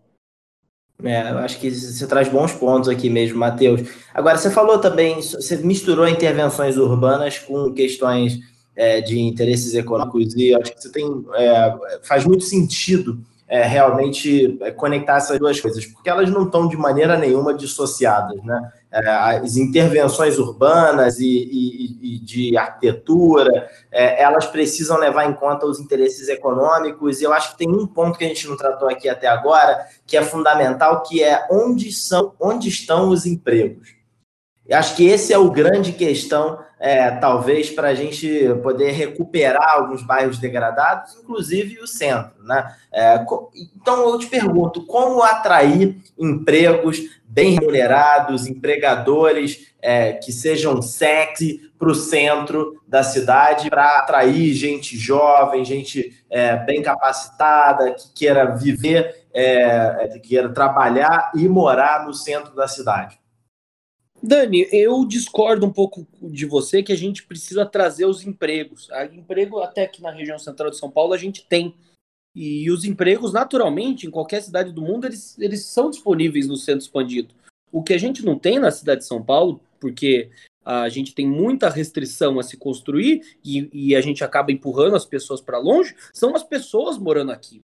[1.03, 3.81] É, eu acho que você traz bons pontos aqui mesmo, Matheus.
[4.13, 8.39] Agora, você falou também, você misturou intervenções urbanas com questões
[8.75, 14.57] é, de interesses econômicos e acho que você tem é, faz muito sentido é, realmente
[14.61, 18.71] é, conectar essas duas coisas, porque elas não estão de maneira nenhuma dissociadas, né?
[18.97, 25.65] É, as intervenções urbanas e, e, e de arquitetura, é, elas precisam levar em conta
[25.65, 28.87] os interesses econômicos, e eu acho que tem um ponto que a gente não tratou
[28.87, 33.89] aqui até agora, que é fundamental, que é onde, são, onde estão os empregos.
[34.65, 38.29] Eu acho que esse é o grande questão, é, talvez, para a gente
[38.61, 42.43] poder recuperar alguns bairros degradados, inclusive o centro.
[42.43, 42.75] Né?
[42.93, 43.25] É,
[43.75, 51.89] então, eu te pergunto, como atrair empregos bem remunerados, empregadores é, que sejam sexy para
[51.89, 59.25] o centro da cidade, para atrair gente jovem, gente é, bem capacitada, que queira viver,
[59.33, 63.17] é, que queira trabalhar e morar no centro da cidade?
[64.25, 68.89] Dani, eu discordo um pouco de você que a gente precisa trazer os empregos.
[68.91, 71.75] A emprego até aqui na região central de São Paulo a gente tem.
[72.35, 76.81] E os empregos, naturalmente, em qualquer cidade do mundo, eles, eles são disponíveis no centro
[76.81, 77.33] expandido.
[77.71, 80.29] O que a gente não tem na cidade de São Paulo, porque
[80.65, 85.05] a gente tem muita restrição a se construir e, e a gente acaba empurrando as
[85.05, 87.61] pessoas para longe, são as pessoas morando aqui.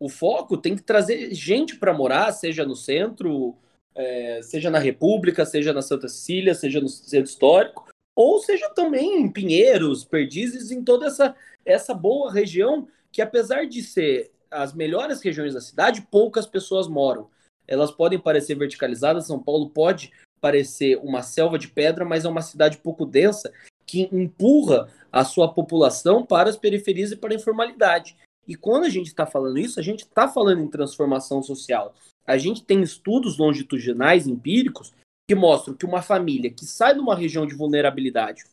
[0.00, 3.54] O foco tem que trazer gente para morar, seja no centro,
[3.94, 9.20] é, seja na República, seja na Santa Cecília, seja no Centro Histórico, ou seja também
[9.20, 15.20] em Pinheiros, Perdizes, em toda essa, essa boa região, que apesar de ser as melhores
[15.22, 17.30] regiões da cidade, poucas pessoas moram.
[17.66, 22.42] Elas podem parecer verticalizadas, São Paulo pode parecer uma selva de pedra, mas é uma
[22.42, 23.52] cidade pouco densa
[23.86, 28.16] que empurra a sua população para as periferias e para a informalidade.
[28.46, 31.94] E quando a gente está falando isso, a gente está falando em transformação social.
[32.26, 34.92] A gente tem estudos longitudinais empíricos
[35.28, 38.44] que mostram que uma família que sai de uma região de vulnerabilidade,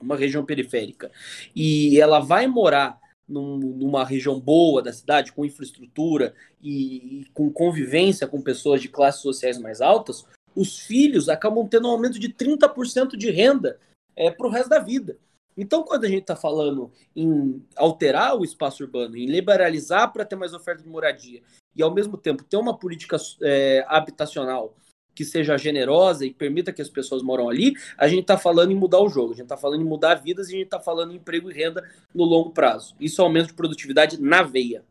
[0.00, 1.10] uma região periférica,
[1.54, 7.52] e ela vai morar num, numa região boa da cidade, com infraestrutura e, e, com
[7.52, 10.24] convivência com pessoas de classes sociais mais altas,
[10.56, 13.78] os filhos acabam tendo um aumento de 30% de renda
[14.16, 15.18] é, para o resto da vida.
[15.58, 20.36] Então, quando a gente está falando em alterar o espaço urbano, em liberalizar para ter
[20.36, 21.42] mais oferta de moradia
[21.74, 24.76] e, ao mesmo tempo, ter uma política é, habitacional
[25.16, 28.76] que seja generosa e permita que as pessoas moram ali, a gente está falando em
[28.76, 31.12] mudar o jogo, a gente está falando em mudar vidas e a gente está falando
[31.12, 31.82] em emprego e renda
[32.14, 32.94] no longo prazo.
[33.00, 34.84] Isso é aumento de produtividade na veia.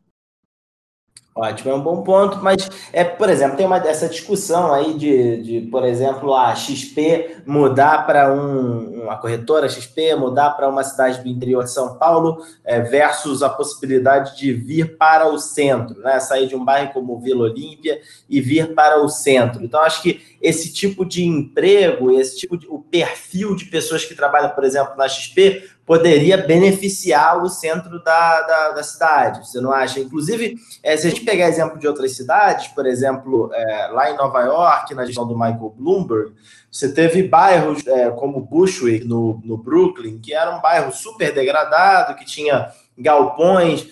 [1.38, 5.42] Ótimo, é um bom ponto, mas é, por exemplo, tem uma dessa discussão aí de,
[5.44, 11.22] de por exemplo, a XP mudar para um, uma corretora XP mudar para uma cidade
[11.22, 16.20] do interior de São Paulo é, versus a possibilidade de vir para o centro, né?
[16.20, 19.64] Sair de um bairro como Vila Olímpia e vir para o centro.
[19.64, 24.16] Então, acho que esse tipo de emprego, esse tipo de o perfil de pessoas que
[24.16, 29.48] trabalham, por exemplo, na XP, poderia beneficiar o centro da, da, da cidade.
[29.48, 30.02] Você não acha?
[30.02, 34.18] Inclusive, é, se a gente pegar exemplo de outras cidades, por exemplo, é, lá em
[34.18, 36.34] Nova York, na gestão do Michael Bloomberg,
[36.70, 42.16] você teve bairros é, como Bushwick, no, no Brooklyn, que era um bairro super degradado,
[42.16, 43.88] que tinha galpões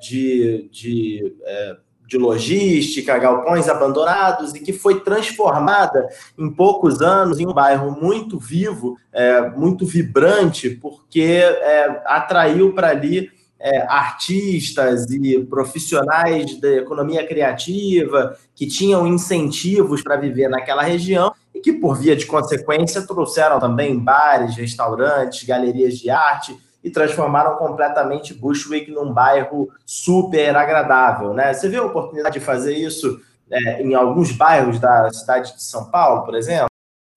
[0.00, 1.34] de, de
[2.12, 8.38] de logística, galpões abandonados, e que foi transformada em poucos anos em um bairro muito
[8.38, 17.26] vivo, é, muito vibrante, porque é, atraiu para ali é, artistas e profissionais da economia
[17.26, 23.58] criativa que tinham incentivos para viver naquela região e que por via de consequência trouxeram
[23.58, 31.52] também bares, restaurantes, galerias de arte e transformaram completamente Bushwick num bairro super agradável, né?
[31.52, 35.90] Você vê a oportunidade de fazer isso é, em alguns bairros da cidade de São
[35.90, 36.66] Paulo, por exemplo?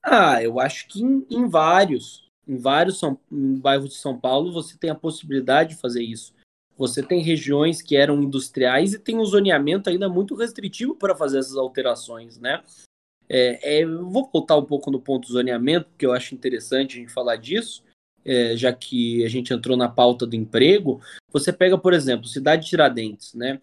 [0.04, 4.52] Ah, eu acho que em, em vários, em vários são, em bairros de São Paulo
[4.52, 6.34] você tem a possibilidade de fazer isso.
[6.78, 11.40] Você tem regiões que eram industriais e tem um zoneamento ainda muito restritivo para fazer
[11.40, 12.62] essas alterações, né?
[13.28, 17.02] É, é, vou voltar um pouco no ponto do zoneamento, porque eu acho interessante a
[17.02, 17.84] gente falar disso,
[18.26, 21.00] é, já que a gente entrou na pauta do emprego.
[21.32, 23.62] Você pega, por exemplo, cidade de Tiradentes, né?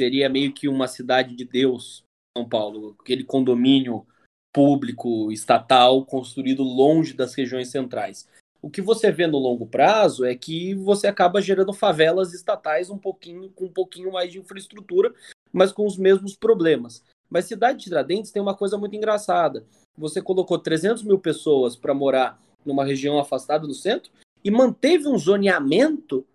[0.00, 2.04] Seria meio que uma cidade de Deus,
[2.36, 4.06] São Paulo, aquele condomínio
[4.52, 8.28] público, estatal, construído longe das regiões centrais.
[8.62, 12.96] O que você vê no longo prazo é que você acaba gerando favelas estatais um
[12.96, 15.12] pouquinho com um pouquinho mais de infraestrutura,
[15.52, 17.02] mas com os mesmos problemas.
[17.28, 19.66] Mas cidade de Tiradentes tem uma coisa muito engraçada.
[19.98, 25.18] Você colocou 300 mil pessoas para morar numa região afastada do centro e manteve um
[25.18, 26.26] zoneamento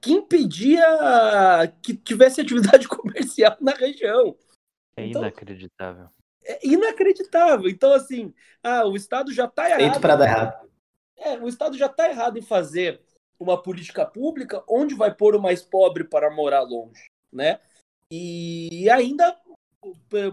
[0.00, 0.84] que impedia
[1.80, 4.36] que tivesse atividade comercial na região.
[4.96, 6.08] É então, inacreditável.
[6.44, 7.68] É inacreditável.
[7.68, 10.00] Então, assim, ah, o Estado já está errado.
[10.00, 10.68] Para dar errado.
[11.16, 13.00] É, o Estado já está errado em fazer
[13.38, 17.60] uma política pública onde vai pôr o mais pobre para morar longe, né?
[18.10, 19.36] E ainda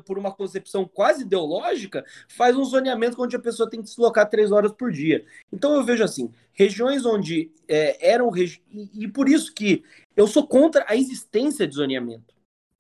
[0.06, 4.30] por uma concepção quase ideológica, faz um zoneamento onde a pessoa tem que se deslocar
[4.30, 5.26] três horas por dia.
[5.52, 9.84] Então eu vejo assim, regiões onde é, eram regi e, e, por isso que
[10.16, 12.34] eu sou contra a existência de zoneamento,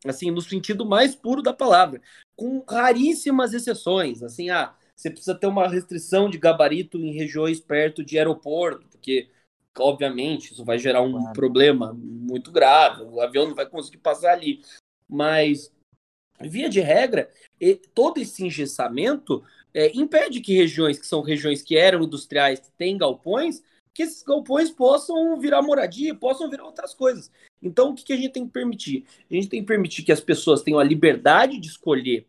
[0.05, 2.01] assim no sentido mais puro da palavra,
[2.35, 8.03] com raríssimas exceções, assim ah você precisa ter uma restrição de gabarito em regiões perto
[8.03, 9.29] de aeroporto, porque
[9.77, 11.33] obviamente isso vai gerar um claro.
[11.33, 14.61] problema muito grave, o avião não vai conseguir passar ali,
[15.07, 15.71] mas
[16.41, 17.29] via de regra,
[17.93, 22.97] todo esse engessamento é, impede que regiões que são regiões que eram industriais, que têm
[22.97, 23.61] galpões,
[23.93, 27.31] que esses galpões possam virar moradia, possam virar outras coisas.
[27.61, 29.05] Então, o que, que a gente tem que permitir?
[29.29, 32.25] A gente tem que permitir que as pessoas tenham a liberdade de escolher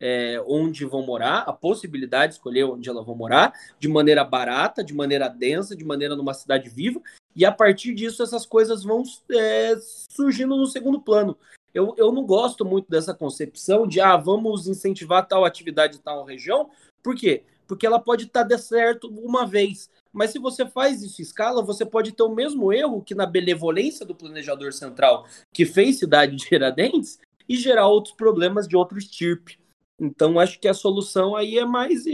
[0.00, 4.82] é, onde vão morar, a possibilidade de escolher onde elas vão morar, de maneira barata,
[4.82, 7.00] de maneira densa, de maneira numa cidade viva,
[7.36, 9.76] e a partir disso essas coisas vão é,
[10.08, 11.36] surgindo no segundo plano.
[11.72, 16.24] Eu, eu não gosto muito dessa concepção de, ah, vamos incentivar tal atividade em tal
[16.24, 16.70] região.
[17.02, 17.44] Por quê?
[17.66, 19.88] Porque ela pode estar tá certo uma vez.
[20.12, 23.26] Mas se você faz isso em escala, você pode ter o mesmo erro que na
[23.26, 28.98] benevolência do planejador central que fez cidade de Tiradentes e gerar outros problemas de outro
[28.98, 29.58] estirpe.
[30.00, 32.04] Então, acho que a solução aí é mais,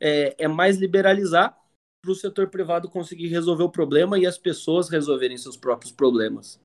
[0.00, 1.58] é, é mais liberalizar
[2.00, 6.58] para o setor privado conseguir resolver o problema e as pessoas resolverem seus próprios problemas.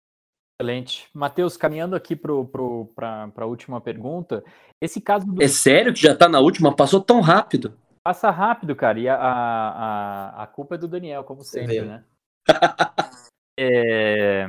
[0.60, 1.10] Excelente.
[1.14, 2.32] Matheus, caminhando aqui para
[3.36, 4.44] a última pergunta,
[4.82, 5.44] esse caso do...
[5.44, 6.74] É sério que já está na última?
[6.74, 7.78] Passou tão rápido.
[8.02, 12.04] Passa rápido, cara, e a, a, a culpa é do Daniel, como sempre, né?
[13.60, 14.48] é...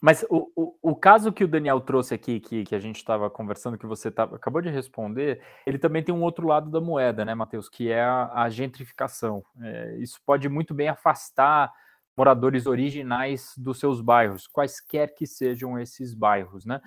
[0.00, 3.28] Mas o, o, o, caso que o Daniel trouxe aqui, que, que a gente estava
[3.28, 7.24] conversando, que você tava, acabou de responder, ele também tem um outro lado da moeda,
[7.24, 9.42] né, Matheus, que é a, a gentrificação.
[9.60, 11.72] É, isso pode muito bem afastar
[12.16, 16.80] moradores originais dos seus bairros, quaisquer que sejam esses bairros, né?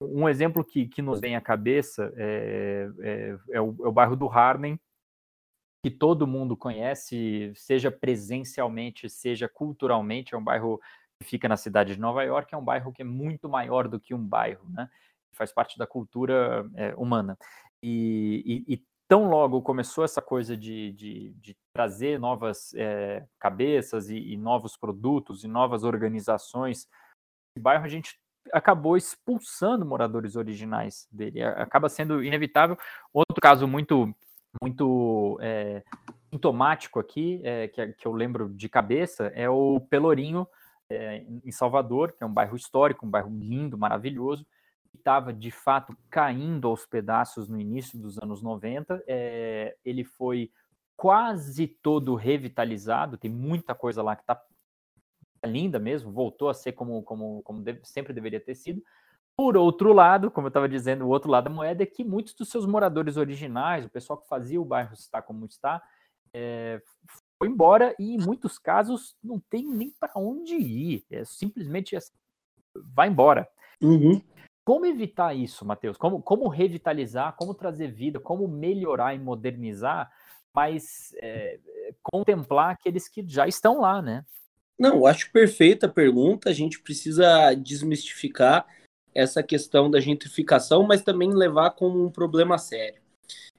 [0.00, 4.16] Um exemplo que, que nos vem à cabeça é, é, é, o, é o bairro
[4.16, 4.78] do Harlem,
[5.82, 10.80] que todo mundo conhece, seja presencialmente, seja culturalmente, é um bairro
[11.20, 14.00] que fica na cidade de Nova York, é um bairro que é muito maior do
[14.00, 14.88] que um bairro, né?
[15.32, 17.36] Faz parte da cultura é, humana.
[17.82, 24.08] E, e, e, tão logo começou essa coisa de, de, de trazer novas é, cabeças
[24.08, 26.88] e, e, novos produtos e novas organizações,
[27.56, 28.18] o bairro a gente
[28.52, 31.42] acabou expulsando moradores originais dele.
[31.42, 32.76] Acaba sendo inevitável.
[33.12, 34.14] Outro caso muito
[34.62, 35.82] muito é,
[36.32, 40.46] sintomático aqui, é, que, que, eu lembro de cabeça, é o Pelourinho,
[40.88, 44.46] é, em Salvador, que é um bairro histórico, um bairro lindo, maravilhoso,
[45.04, 49.04] estava de fato caindo aos pedaços no início dos anos 90.
[49.06, 50.50] É, ele foi
[50.96, 54.42] quase todo revitalizado, tem muita coisa lá que está
[55.44, 58.82] linda mesmo, voltou a ser como, como, como deve, sempre deveria ter sido.
[59.36, 62.32] Por outro lado, como eu estava dizendo, o outro lado da moeda é que muitos
[62.32, 65.82] dos seus moradores originais, o pessoal que fazia o bairro estar como está,
[66.32, 66.80] é,
[67.38, 71.04] foi embora e em muitos casos não tem nem para onde ir.
[71.10, 72.14] É simplesmente assim,
[72.94, 73.46] vai embora.
[73.82, 74.22] Uhum.
[74.64, 75.96] Como evitar isso, Matheus?
[75.96, 80.10] Como, como revitalizar, como trazer vida, como melhorar e modernizar,
[80.54, 81.58] mas é,
[82.02, 84.24] contemplar aqueles que já estão lá, né?
[84.78, 86.48] Não, acho perfeita a pergunta.
[86.48, 88.66] A gente precisa desmistificar
[89.14, 93.00] essa questão da gentrificação, mas também levar como um problema sério.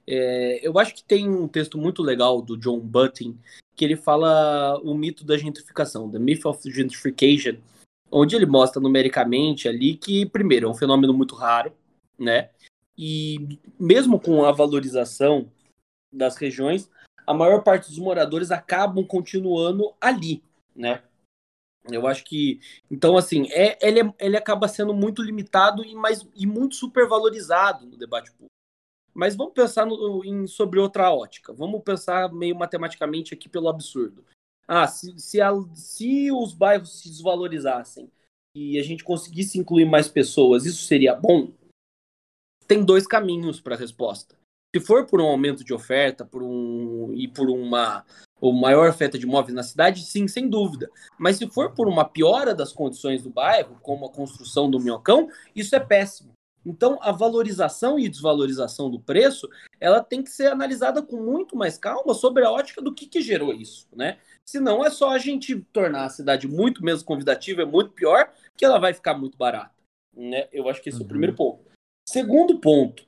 [0.06, 3.36] É, eu acho que tem um texto muito legal do John Button
[3.74, 7.56] que ele fala o mito da gentrificação, the myth of gentrification,
[8.10, 11.72] onde ele mostra numericamente ali que, primeiro, é um fenômeno muito raro,
[12.18, 12.50] né?
[12.96, 15.50] E mesmo com a valorização
[16.12, 16.90] das regiões,
[17.26, 20.42] a maior parte dos moradores acabam continuando ali,
[20.74, 21.02] né?
[21.90, 22.60] Eu acho que.
[22.90, 27.86] Então, assim, é, ele, é, ele acaba sendo muito limitado e, mais, e muito supervalorizado
[27.86, 28.50] no debate público.
[29.14, 31.52] Mas vamos pensar no, em, sobre outra ótica.
[31.52, 34.24] Vamos pensar meio matematicamente aqui pelo absurdo.
[34.66, 38.10] Ah, se, se, a, se os bairros se desvalorizassem
[38.54, 41.52] e a gente conseguisse incluir mais pessoas, isso seria bom?
[42.66, 44.36] Tem dois caminhos para a resposta.
[44.74, 48.04] Se for por um aumento de oferta por um, e por uma
[48.40, 50.90] o maior oferta de imóveis na cidade, sim, sem dúvida.
[51.18, 55.30] Mas se for por uma piora das condições do bairro, como a construção do minhocão,
[55.54, 56.35] isso é péssimo.
[56.66, 59.48] Então, a valorização e desvalorização do preço,
[59.78, 63.20] ela tem que ser analisada com muito mais calma sobre a ótica do que, que
[63.20, 64.18] gerou isso, né?
[64.44, 68.64] Senão é só a gente tornar a cidade muito menos convidativa, é muito pior, que
[68.64, 69.74] ela vai ficar muito barata.
[70.12, 70.48] Né?
[70.52, 71.04] Eu acho que esse uhum.
[71.04, 71.36] é o primeiro uhum.
[71.36, 71.70] ponto.
[72.08, 73.06] Segundo ponto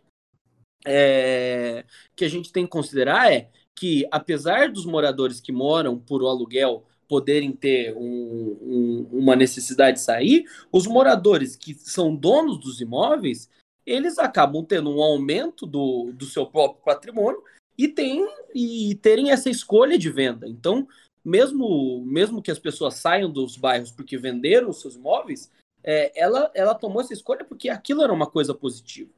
[0.87, 1.85] é,
[2.15, 6.85] que a gente tem que considerar é que, apesar dos moradores que moram por aluguel
[7.09, 13.49] poderem ter um, um, uma necessidade de sair, os moradores que são donos dos imóveis,
[13.87, 17.43] eles acabam tendo um aumento do, do seu próprio patrimônio
[17.77, 20.47] e, tem, e terem essa escolha de venda.
[20.47, 20.87] Então,
[21.25, 25.51] mesmo, mesmo que as pessoas saiam dos bairros porque venderam os seus imóveis,
[25.83, 29.11] é, ela, ela tomou essa escolha porque aquilo era uma coisa positiva.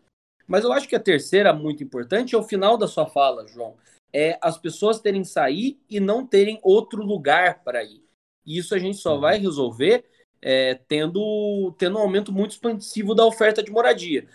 [0.46, 3.76] Mas eu acho que a terceira, muito importante, é o final da sua fala, João
[4.12, 8.02] é as pessoas terem sair e não terem outro lugar para ir.
[8.44, 9.42] E isso a gente só vai uhum.
[9.42, 10.04] resolver
[10.42, 14.26] é, tendo, tendo um aumento muito expansivo da oferta de moradia.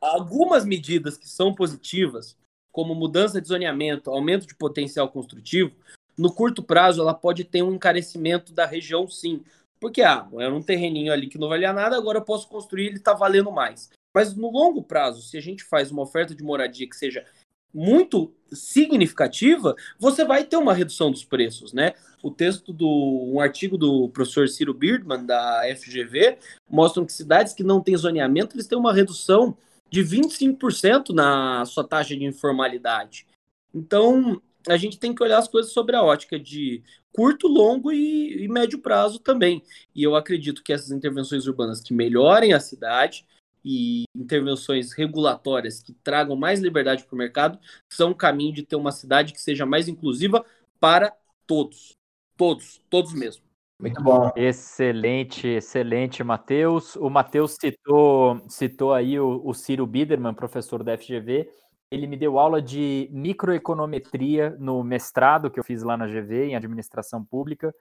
[0.00, 2.36] Algumas medidas que são positivas,
[2.72, 5.72] como mudança de zoneamento, aumento de potencial construtivo,
[6.16, 9.42] no curto prazo ela pode ter um encarecimento da região, sim.
[9.80, 12.96] Porque, ah, era um terreninho ali que não valia nada, agora eu posso construir, ele
[12.96, 13.90] está valendo mais.
[14.14, 17.24] Mas no longo prazo, se a gente faz uma oferta de moradia que seja
[17.72, 21.94] muito significativa, você vai ter uma redução dos preços, né?
[22.22, 27.62] O texto do um artigo do professor Ciro Birdman da FGV mostram que cidades que
[27.62, 29.56] não têm zoneamento, eles têm uma redução
[29.90, 33.26] de 25% na sua taxa de informalidade.
[33.74, 38.44] Então, a gente tem que olhar as coisas sobre a ótica de curto, longo e,
[38.44, 39.62] e médio prazo também.
[39.94, 43.26] E eu acredito que essas intervenções urbanas que melhorem a cidade,
[43.64, 47.58] e intervenções regulatórias que tragam mais liberdade para o mercado
[47.88, 50.44] são um caminho de ter uma cidade que seja mais inclusiva
[50.78, 51.12] para
[51.46, 51.96] todos.
[52.36, 53.42] Todos, todos mesmo.
[53.78, 54.30] Muito bom.
[54.36, 56.96] Excelente, excelente, Matheus.
[56.96, 61.48] O Matheus citou, citou aí o, o Ciro Biderman, professor da FGV.
[61.90, 66.56] Ele me deu aula de microeconometria no mestrado que eu fiz lá na GV, em
[66.56, 67.74] administração pública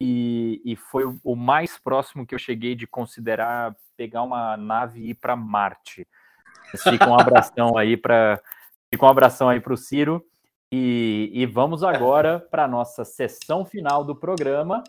[0.00, 5.10] e, e foi o, mais próximo que eu cheguei de considerar pegar uma nave e
[5.10, 6.06] ir para Marte.
[6.76, 8.40] Fica um abração aí para
[8.92, 10.24] fica um abração aí para o Ciro
[10.70, 14.84] e, e vamos agora para a nossa sessão final do programa.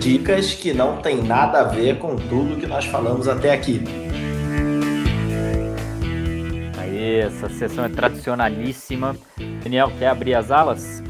[0.00, 4.05] Dicas que não tem nada a ver com tudo que nós falamos até aqui.
[7.18, 9.16] Essa sessão é tradicionalíssima.
[9.62, 11.02] Daniel, quer abrir as alas?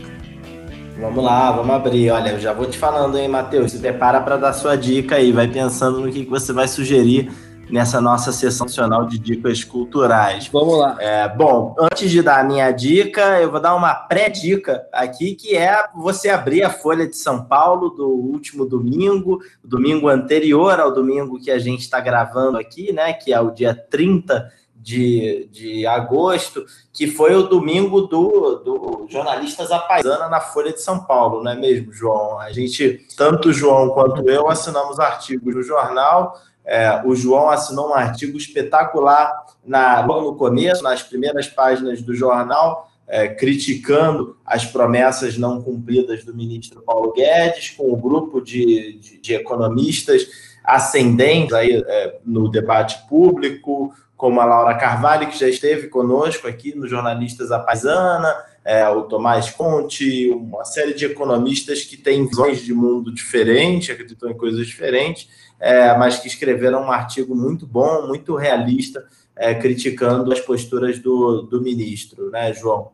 [0.99, 2.11] Vamos lá, vamos abrir.
[2.11, 3.73] Olha, eu já vou te falando, hein, Matheus?
[3.73, 7.31] Se prepara para dar sua dica aí, vai pensando no que você vai sugerir
[7.71, 10.49] nessa nossa sessão nacional de dicas culturais.
[10.49, 10.97] Vamos lá.
[11.01, 15.57] É, bom, antes de dar a minha dica, eu vou dar uma pré-dica aqui, que
[15.57, 21.41] é você abrir a Folha de São Paulo do último domingo, domingo anterior ao domingo
[21.41, 23.13] que a gente está gravando aqui, né?
[23.13, 24.51] Que é o dia 30
[24.87, 31.05] de, de agosto, que foi o domingo do, do Jornalistas Apaisana na Folha de São
[31.05, 32.39] Paulo, não é mesmo, João?
[32.39, 36.41] A gente, tanto o João quanto eu, assinamos artigos no jornal.
[36.65, 42.15] É, o João assinou um artigo espetacular na, logo no começo, nas primeiras páginas do
[42.15, 48.41] jornal, é, criticando as promessas não cumpridas do ministro Paulo Guedes, com o um grupo
[48.41, 50.29] de, de, de, economistas
[50.67, 56.75] ascendentes aí, é, no debate público, como a Laura Carvalho, que já esteve conosco aqui
[56.75, 62.65] no Jornalistas A Paisana, é, o Tomás Conte, uma série de economistas que têm visões
[62.65, 65.29] de mundo diferentes, acreditam em coisas diferentes,
[65.61, 69.07] é, mas que escreveram um artigo muito bom, muito realista,
[69.37, 72.91] é, criticando as posturas do, do ministro, né, João?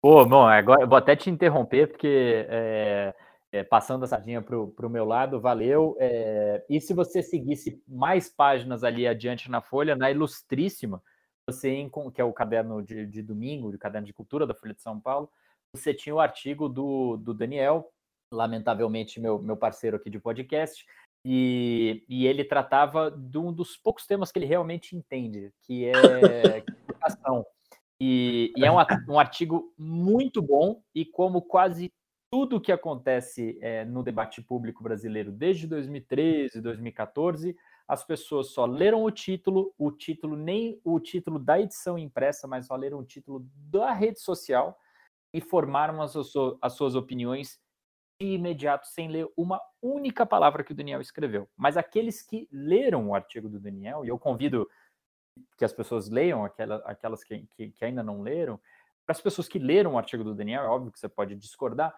[0.00, 2.46] Pô, bom, agora eu vou até te interromper, porque
[3.56, 5.96] é, passando a sardinha para o meu lado, valeu.
[5.98, 11.02] É, e se você seguisse mais páginas ali adiante na Folha, na Ilustríssima,
[11.48, 14.82] você, que é o caderno de, de domingo, o caderno de cultura da Folha de
[14.82, 15.30] São Paulo,
[15.74, 17.90] você tinha o artigo do, do Daniel,
[18.32, 20.84] lementavelmente meu, meu parceiro aqui de podcast,
[21.24, 26.64] e, e ele tratava de um dos poucos temas que ele realmente entende, que é
[26.88, 27.44] educação.
[28.00, 28.76] E, e, é um,
[29.08, 31.90] um, artigo muito bom, e como quase
[32.36, 37.56] tudo que acontece é, no debate público brasileiro desde 2013, 2014,
[37.88, 42.66] as pessoas só leram o título, o título nem o título da edição impressa, mas
[42.66, 44.78] só leram o título da rede social
[45.32, 46.14] e formaram as,
[46.60, 47.58] as suas opiniões
[48.20, 51.48] de imediato, sem ler uma única palavra que o Daniel escreveu.
[51.56, 54.68] Mas aqueles que leram o artigo do Daniel, e eu convido
[55.56, 58.60] que as pessoas leiam, aquelas, aquelas que, que, que ainda não leram,
[59.06, 61.96] para as pessoas que leram o artigo do Daniel, é óbvio que você pode discordar,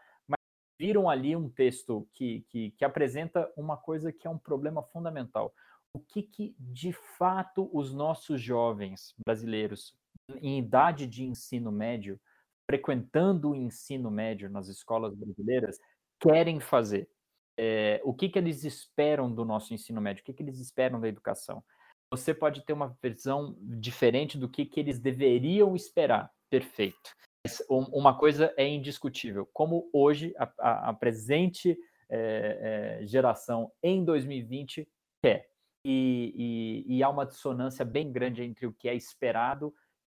[0.79, 5.53] viram ali um texto que, que, que, apresenta uma coisa que é um problema fundamental.
[5.93, 9.97] O que, que, de fato, os nossos jovens brasileiros,
[10.41, 12.20] em idade de ensino médio,
[12.70, 15.79] frequentando o ensino médio nas escolas brasileiras,
[16.20, 17.11] querem fazer?
[17.57, 20.22] É, o que, que eles esperam do nosso ensino médio?
[20.22, 21.64] O que, que eles esperam da educação?
[22.11, 26.31] Você pode ter uma visão diferente do que, que eles deveriam esperar.
[26.49, 27.11] Perfeito
[27.68, 31.78] uma coisa é indiscutível: como hoje a, a, a presente
[32.09, 34.89] é, é, geração em 2020
[35.22, 35.49] quer.
[35.84, 39.72] E, e, e, há uma dissonância bem grande entre o que é esperado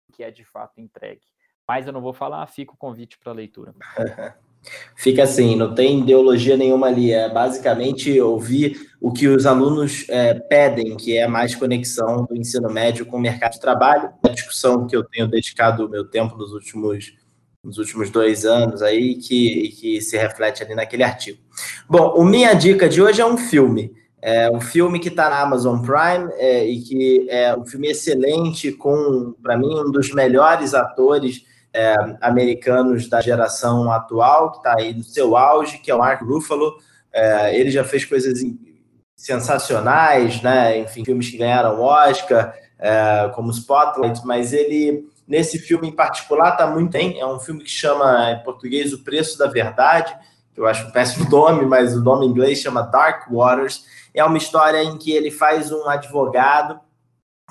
[0.09, 1.25] e o que é de fato entregue.
[1.67, 3.75] Mas eu não vou falar, fica o convite para a leitura.
[4.97, 7.13] Fica assim, não tem ideologia nenhuma ali.
[7.13, 12.71] É basicamente ouvir o que os alunos é, pedem, que é mais conexão do ensino
[12.71, 14.11] médio com o mercado de trabalho.
[14.25, 17.13] É a discussão que eu tenho dedicado o meu tempo nos últimos
[17.65, 21.39] nos últimos dois anos aí que, que se reflete ali naquele artigo.
[21.89, 23.91] Bom, o minha dica de hoje é um filme.
[24.21, 28.73] É um filme que está na Amazon Prime é, e que é um filme excelente
[28.73, 31.43] com, para mim, um dos melhores atores
[31.75, 36.23] é, americanos da geração atual, que está aí no seu auge, que é o Mark
[36.23, 36.79] Ruffalo.
[37.13, 38.41] É, ele já fez coisas
[39.17, 40.79] sensacionais, né?
[40.79, 46.67] Enfim, filmes que ganharam Oscar, é, como Spotlight, mas ele Nesse filme em particular está
[46.67, 47.19] muito bem.
[47.19, 50.15] É um filme que chama em português O Preço da Verdade,
[50.55, 53.85] que eu acho um péssimo nome, mas o nome em inglês chama Dark Waters.
[54.13, 56.79] É uma história em que ele faz um advogado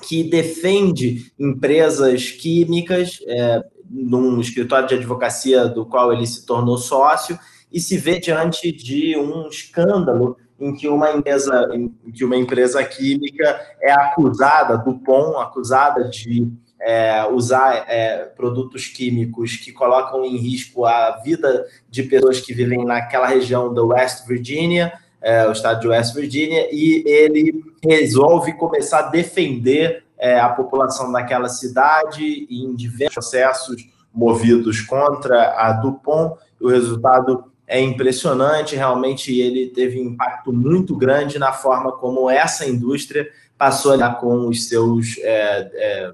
[0.02, 3.62] que defende empresas químicas é,
[3.94, 7.38] num escritório de advocacia do qual ele se tornou sócio
[7.72, 12.82] e se vê diante de um escândalo em que uma empresa, em que uma empresa
[12.84, 16.48] química é acusada, Dupont, acusada de
[16.80, 22.84] é, usar é, produtos químicos que colocam em risco a vida de pessoas que vivem
[22.84, 28.98] naquela região da West Virginia, é, o estado de West Virginia, e ele resolve começar
[29.00, 36.40] a defender é, a população daquela cidade em diversos processos movidos contra a Dupont.
[36.58, 42.66] O resultado é impressionante, realmente ele teve um impacto muito grande na forma como essa
[42.66, 46.12] indústria passou a lidar com os seus é, é,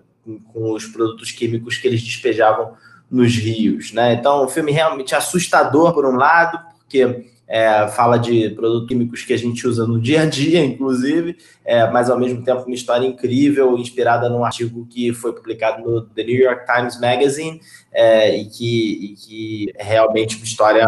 [0.52, 2.72] com, os produtos químicos que eles despejavam
[3.08, 4.14] nos rios, né?
[4.14, 9.32] Então, um filme realmente assustador por um lado, porque é, fala de produtos químicos que
[9.32, 13.04] a gente usa no dia a dia, inclusive, é, mas ao mesmo tempo uma história
[13.04, 17.60] incrível, inspirada num artigo que foi publicado no The New York Times Magazine
[17.92, 20.86] é, e, que, e que é realmente uma história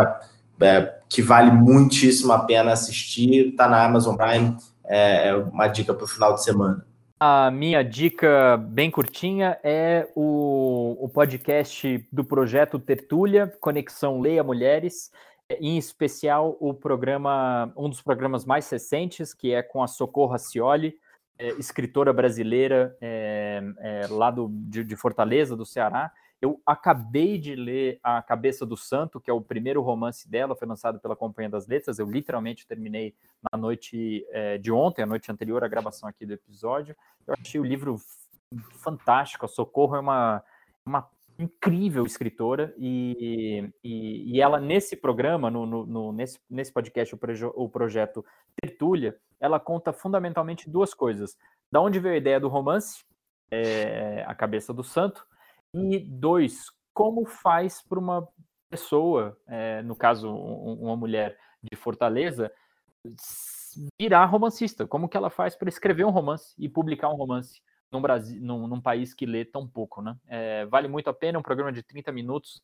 [0.61, 3.49] é, que vale muitíssimo a pena assistir.
[3.49, 6.87] Está na Amazon Prime, é, é uma dica para o final de semana.
[7.19, 15.11] A minha dica bem curtinha é o, o podcast do projeto Tertúlia, Conexão Leia Mulheres,
[15.51, 20.99] em especial o programa, um dos programas mais recentes, que é com a Socorro Cioli,
[21.39, 26.13] é, escritora brasileira é, é, lá do, de, de Fortaleza, do Ceará,
[26.43, 30.67] eu acabei de ler A Cabeça do Santo, que é o primeiro romance dela, foi
[30.67, 32.01] lançado pela Companhia das Letras.
[32.01, 33.15] Eu literalmente terminei
[33.53, 36.97] na noite é, de ontem, a noite anterior à gravação aqui do episódio.
[37.29, 37.97] Eu achei o livro
[38.79, 39.47] fantástico.
[39.47, 40.43] A Socorro é uma,
[40.85, 47.15] uma incrível escritora e, e, e, ela nesse programa, no, no, no, nesse, nesse podcast,
[47.15, 47.19] o,
[47.55, 48.25] o projeto
[48.61, 51.37] Tertúlia, ela conta fundamentalmente duas coisas.
[51.71, 53.05] Da onde veio a ideia do romance,
[53.51, 55.27] é, A Cabeça do Santo,
[55.75, 58.29] e dois, como faz para uma
[58.71, 62.53] pessoa, é, no caso, um, uma mulher de Fortaleza,
[64.01, 64.87] virar romancista?
[64.87, 67.61] Como que ela faz para escrever um romance e publicar um romance
[67.93, 70.17] num, Brasil, num, num país que lê tão pouco, né?
[70.27, 72.63] É, vale muito a pena, um programa de 30 minutos,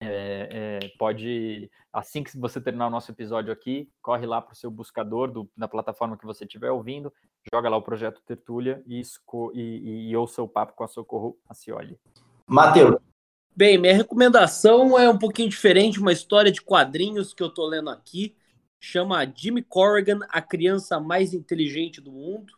[0.00, 4.56] É, é, pode, assim que você terminar o nosso episódio aqui, corre lá para o
[4.56, 7.12] seu buscador do, na plataforma que você estiver ouvindo,
[7.52, 11.38] joga lá o projeto Tertúlia e, e, e, e ouça o papo com a Socorro
[11.48, 11.98] Acioli.
[12.46, 12.96] Matheus.
[13.56, 17.88] Bem, minha recomendação é um pouquinho diferente, uma história de quadrinhos que eu estou lendo
[17.88, 18.34] aqui.
[18.80, 22.52] Chama Jimmy Corrigan, a criança mais inteligente do mundo.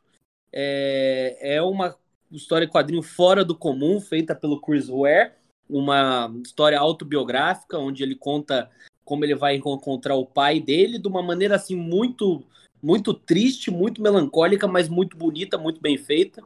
[0.52, 1.96] É, é uma
[2.30, 5.32] história de quadrinho fora do comum, feita pelo Chris Ware
[5.68, 8.70] uma história autobiográfica, onde ele conta
[9.04, 12.42] como ele vai encontrar o pai dele de uma maneira assim muito
[12.82, 16.42] muito triste, muito melancólica, mas muito bonita, muito bem feita.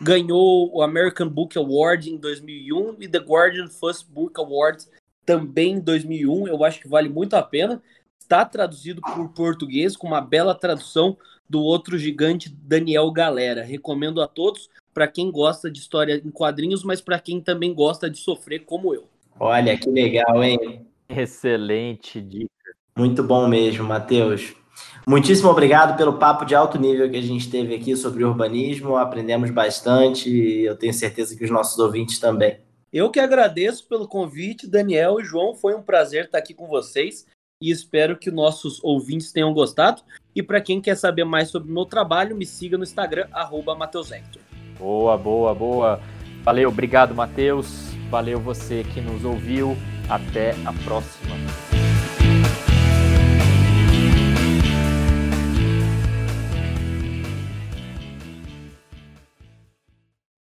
[0.00, 4.86] Ganhou o American Book Award em 2001 e The Guardian First Book Award
[5.26, 6.48] também em 2001.
[6.48, 7.82] Eu acho que vale muito a pena.
[8.24, 11.14] Está traduzido por português com uma bela tradução
[11.46, 13.62] do outro gigante Daniel Galera.
[13.62, 18.08] Recomendo a todos para quem gosta de história em quadrinhos, mas para quem também gosta
[18.08, 19.06] de sofrer como eu.
[19.38, 20.86] Olha que legal, hein?
[21.06, 22.48] Excelente dica.
[22.96, 24.54] Muito bom mesmo, Matheus.
[25.06, 28.96] Muitíssimo obrigado pelo papo de alto nível que a gente teve aqui sobre urbanismo.
[28.96, 32.56] Aprendemos bastante e eu tenho certeza que os nossos ouvintes também.
[32.90, 35.54] Eu que agradeço pelo convite, Daniel e João.
[35.54, 37.26] Foi um prazer estar aqui com vocês
[37.64, 40.02] e espero que nossos ouvintes tenham gostado.
[40.36, 43.74] E para quem quer saber mais sobre o meu trabalho, me siga no Instagram, arroba
[44.78, 46.00] Boa, boa, boa.
[46.42, 47.94] Valeu, obrigado, Matheus.
[48.10, 49.74] Valeu você que nos ouviu.
[50.10, 51.34] Até a próxima.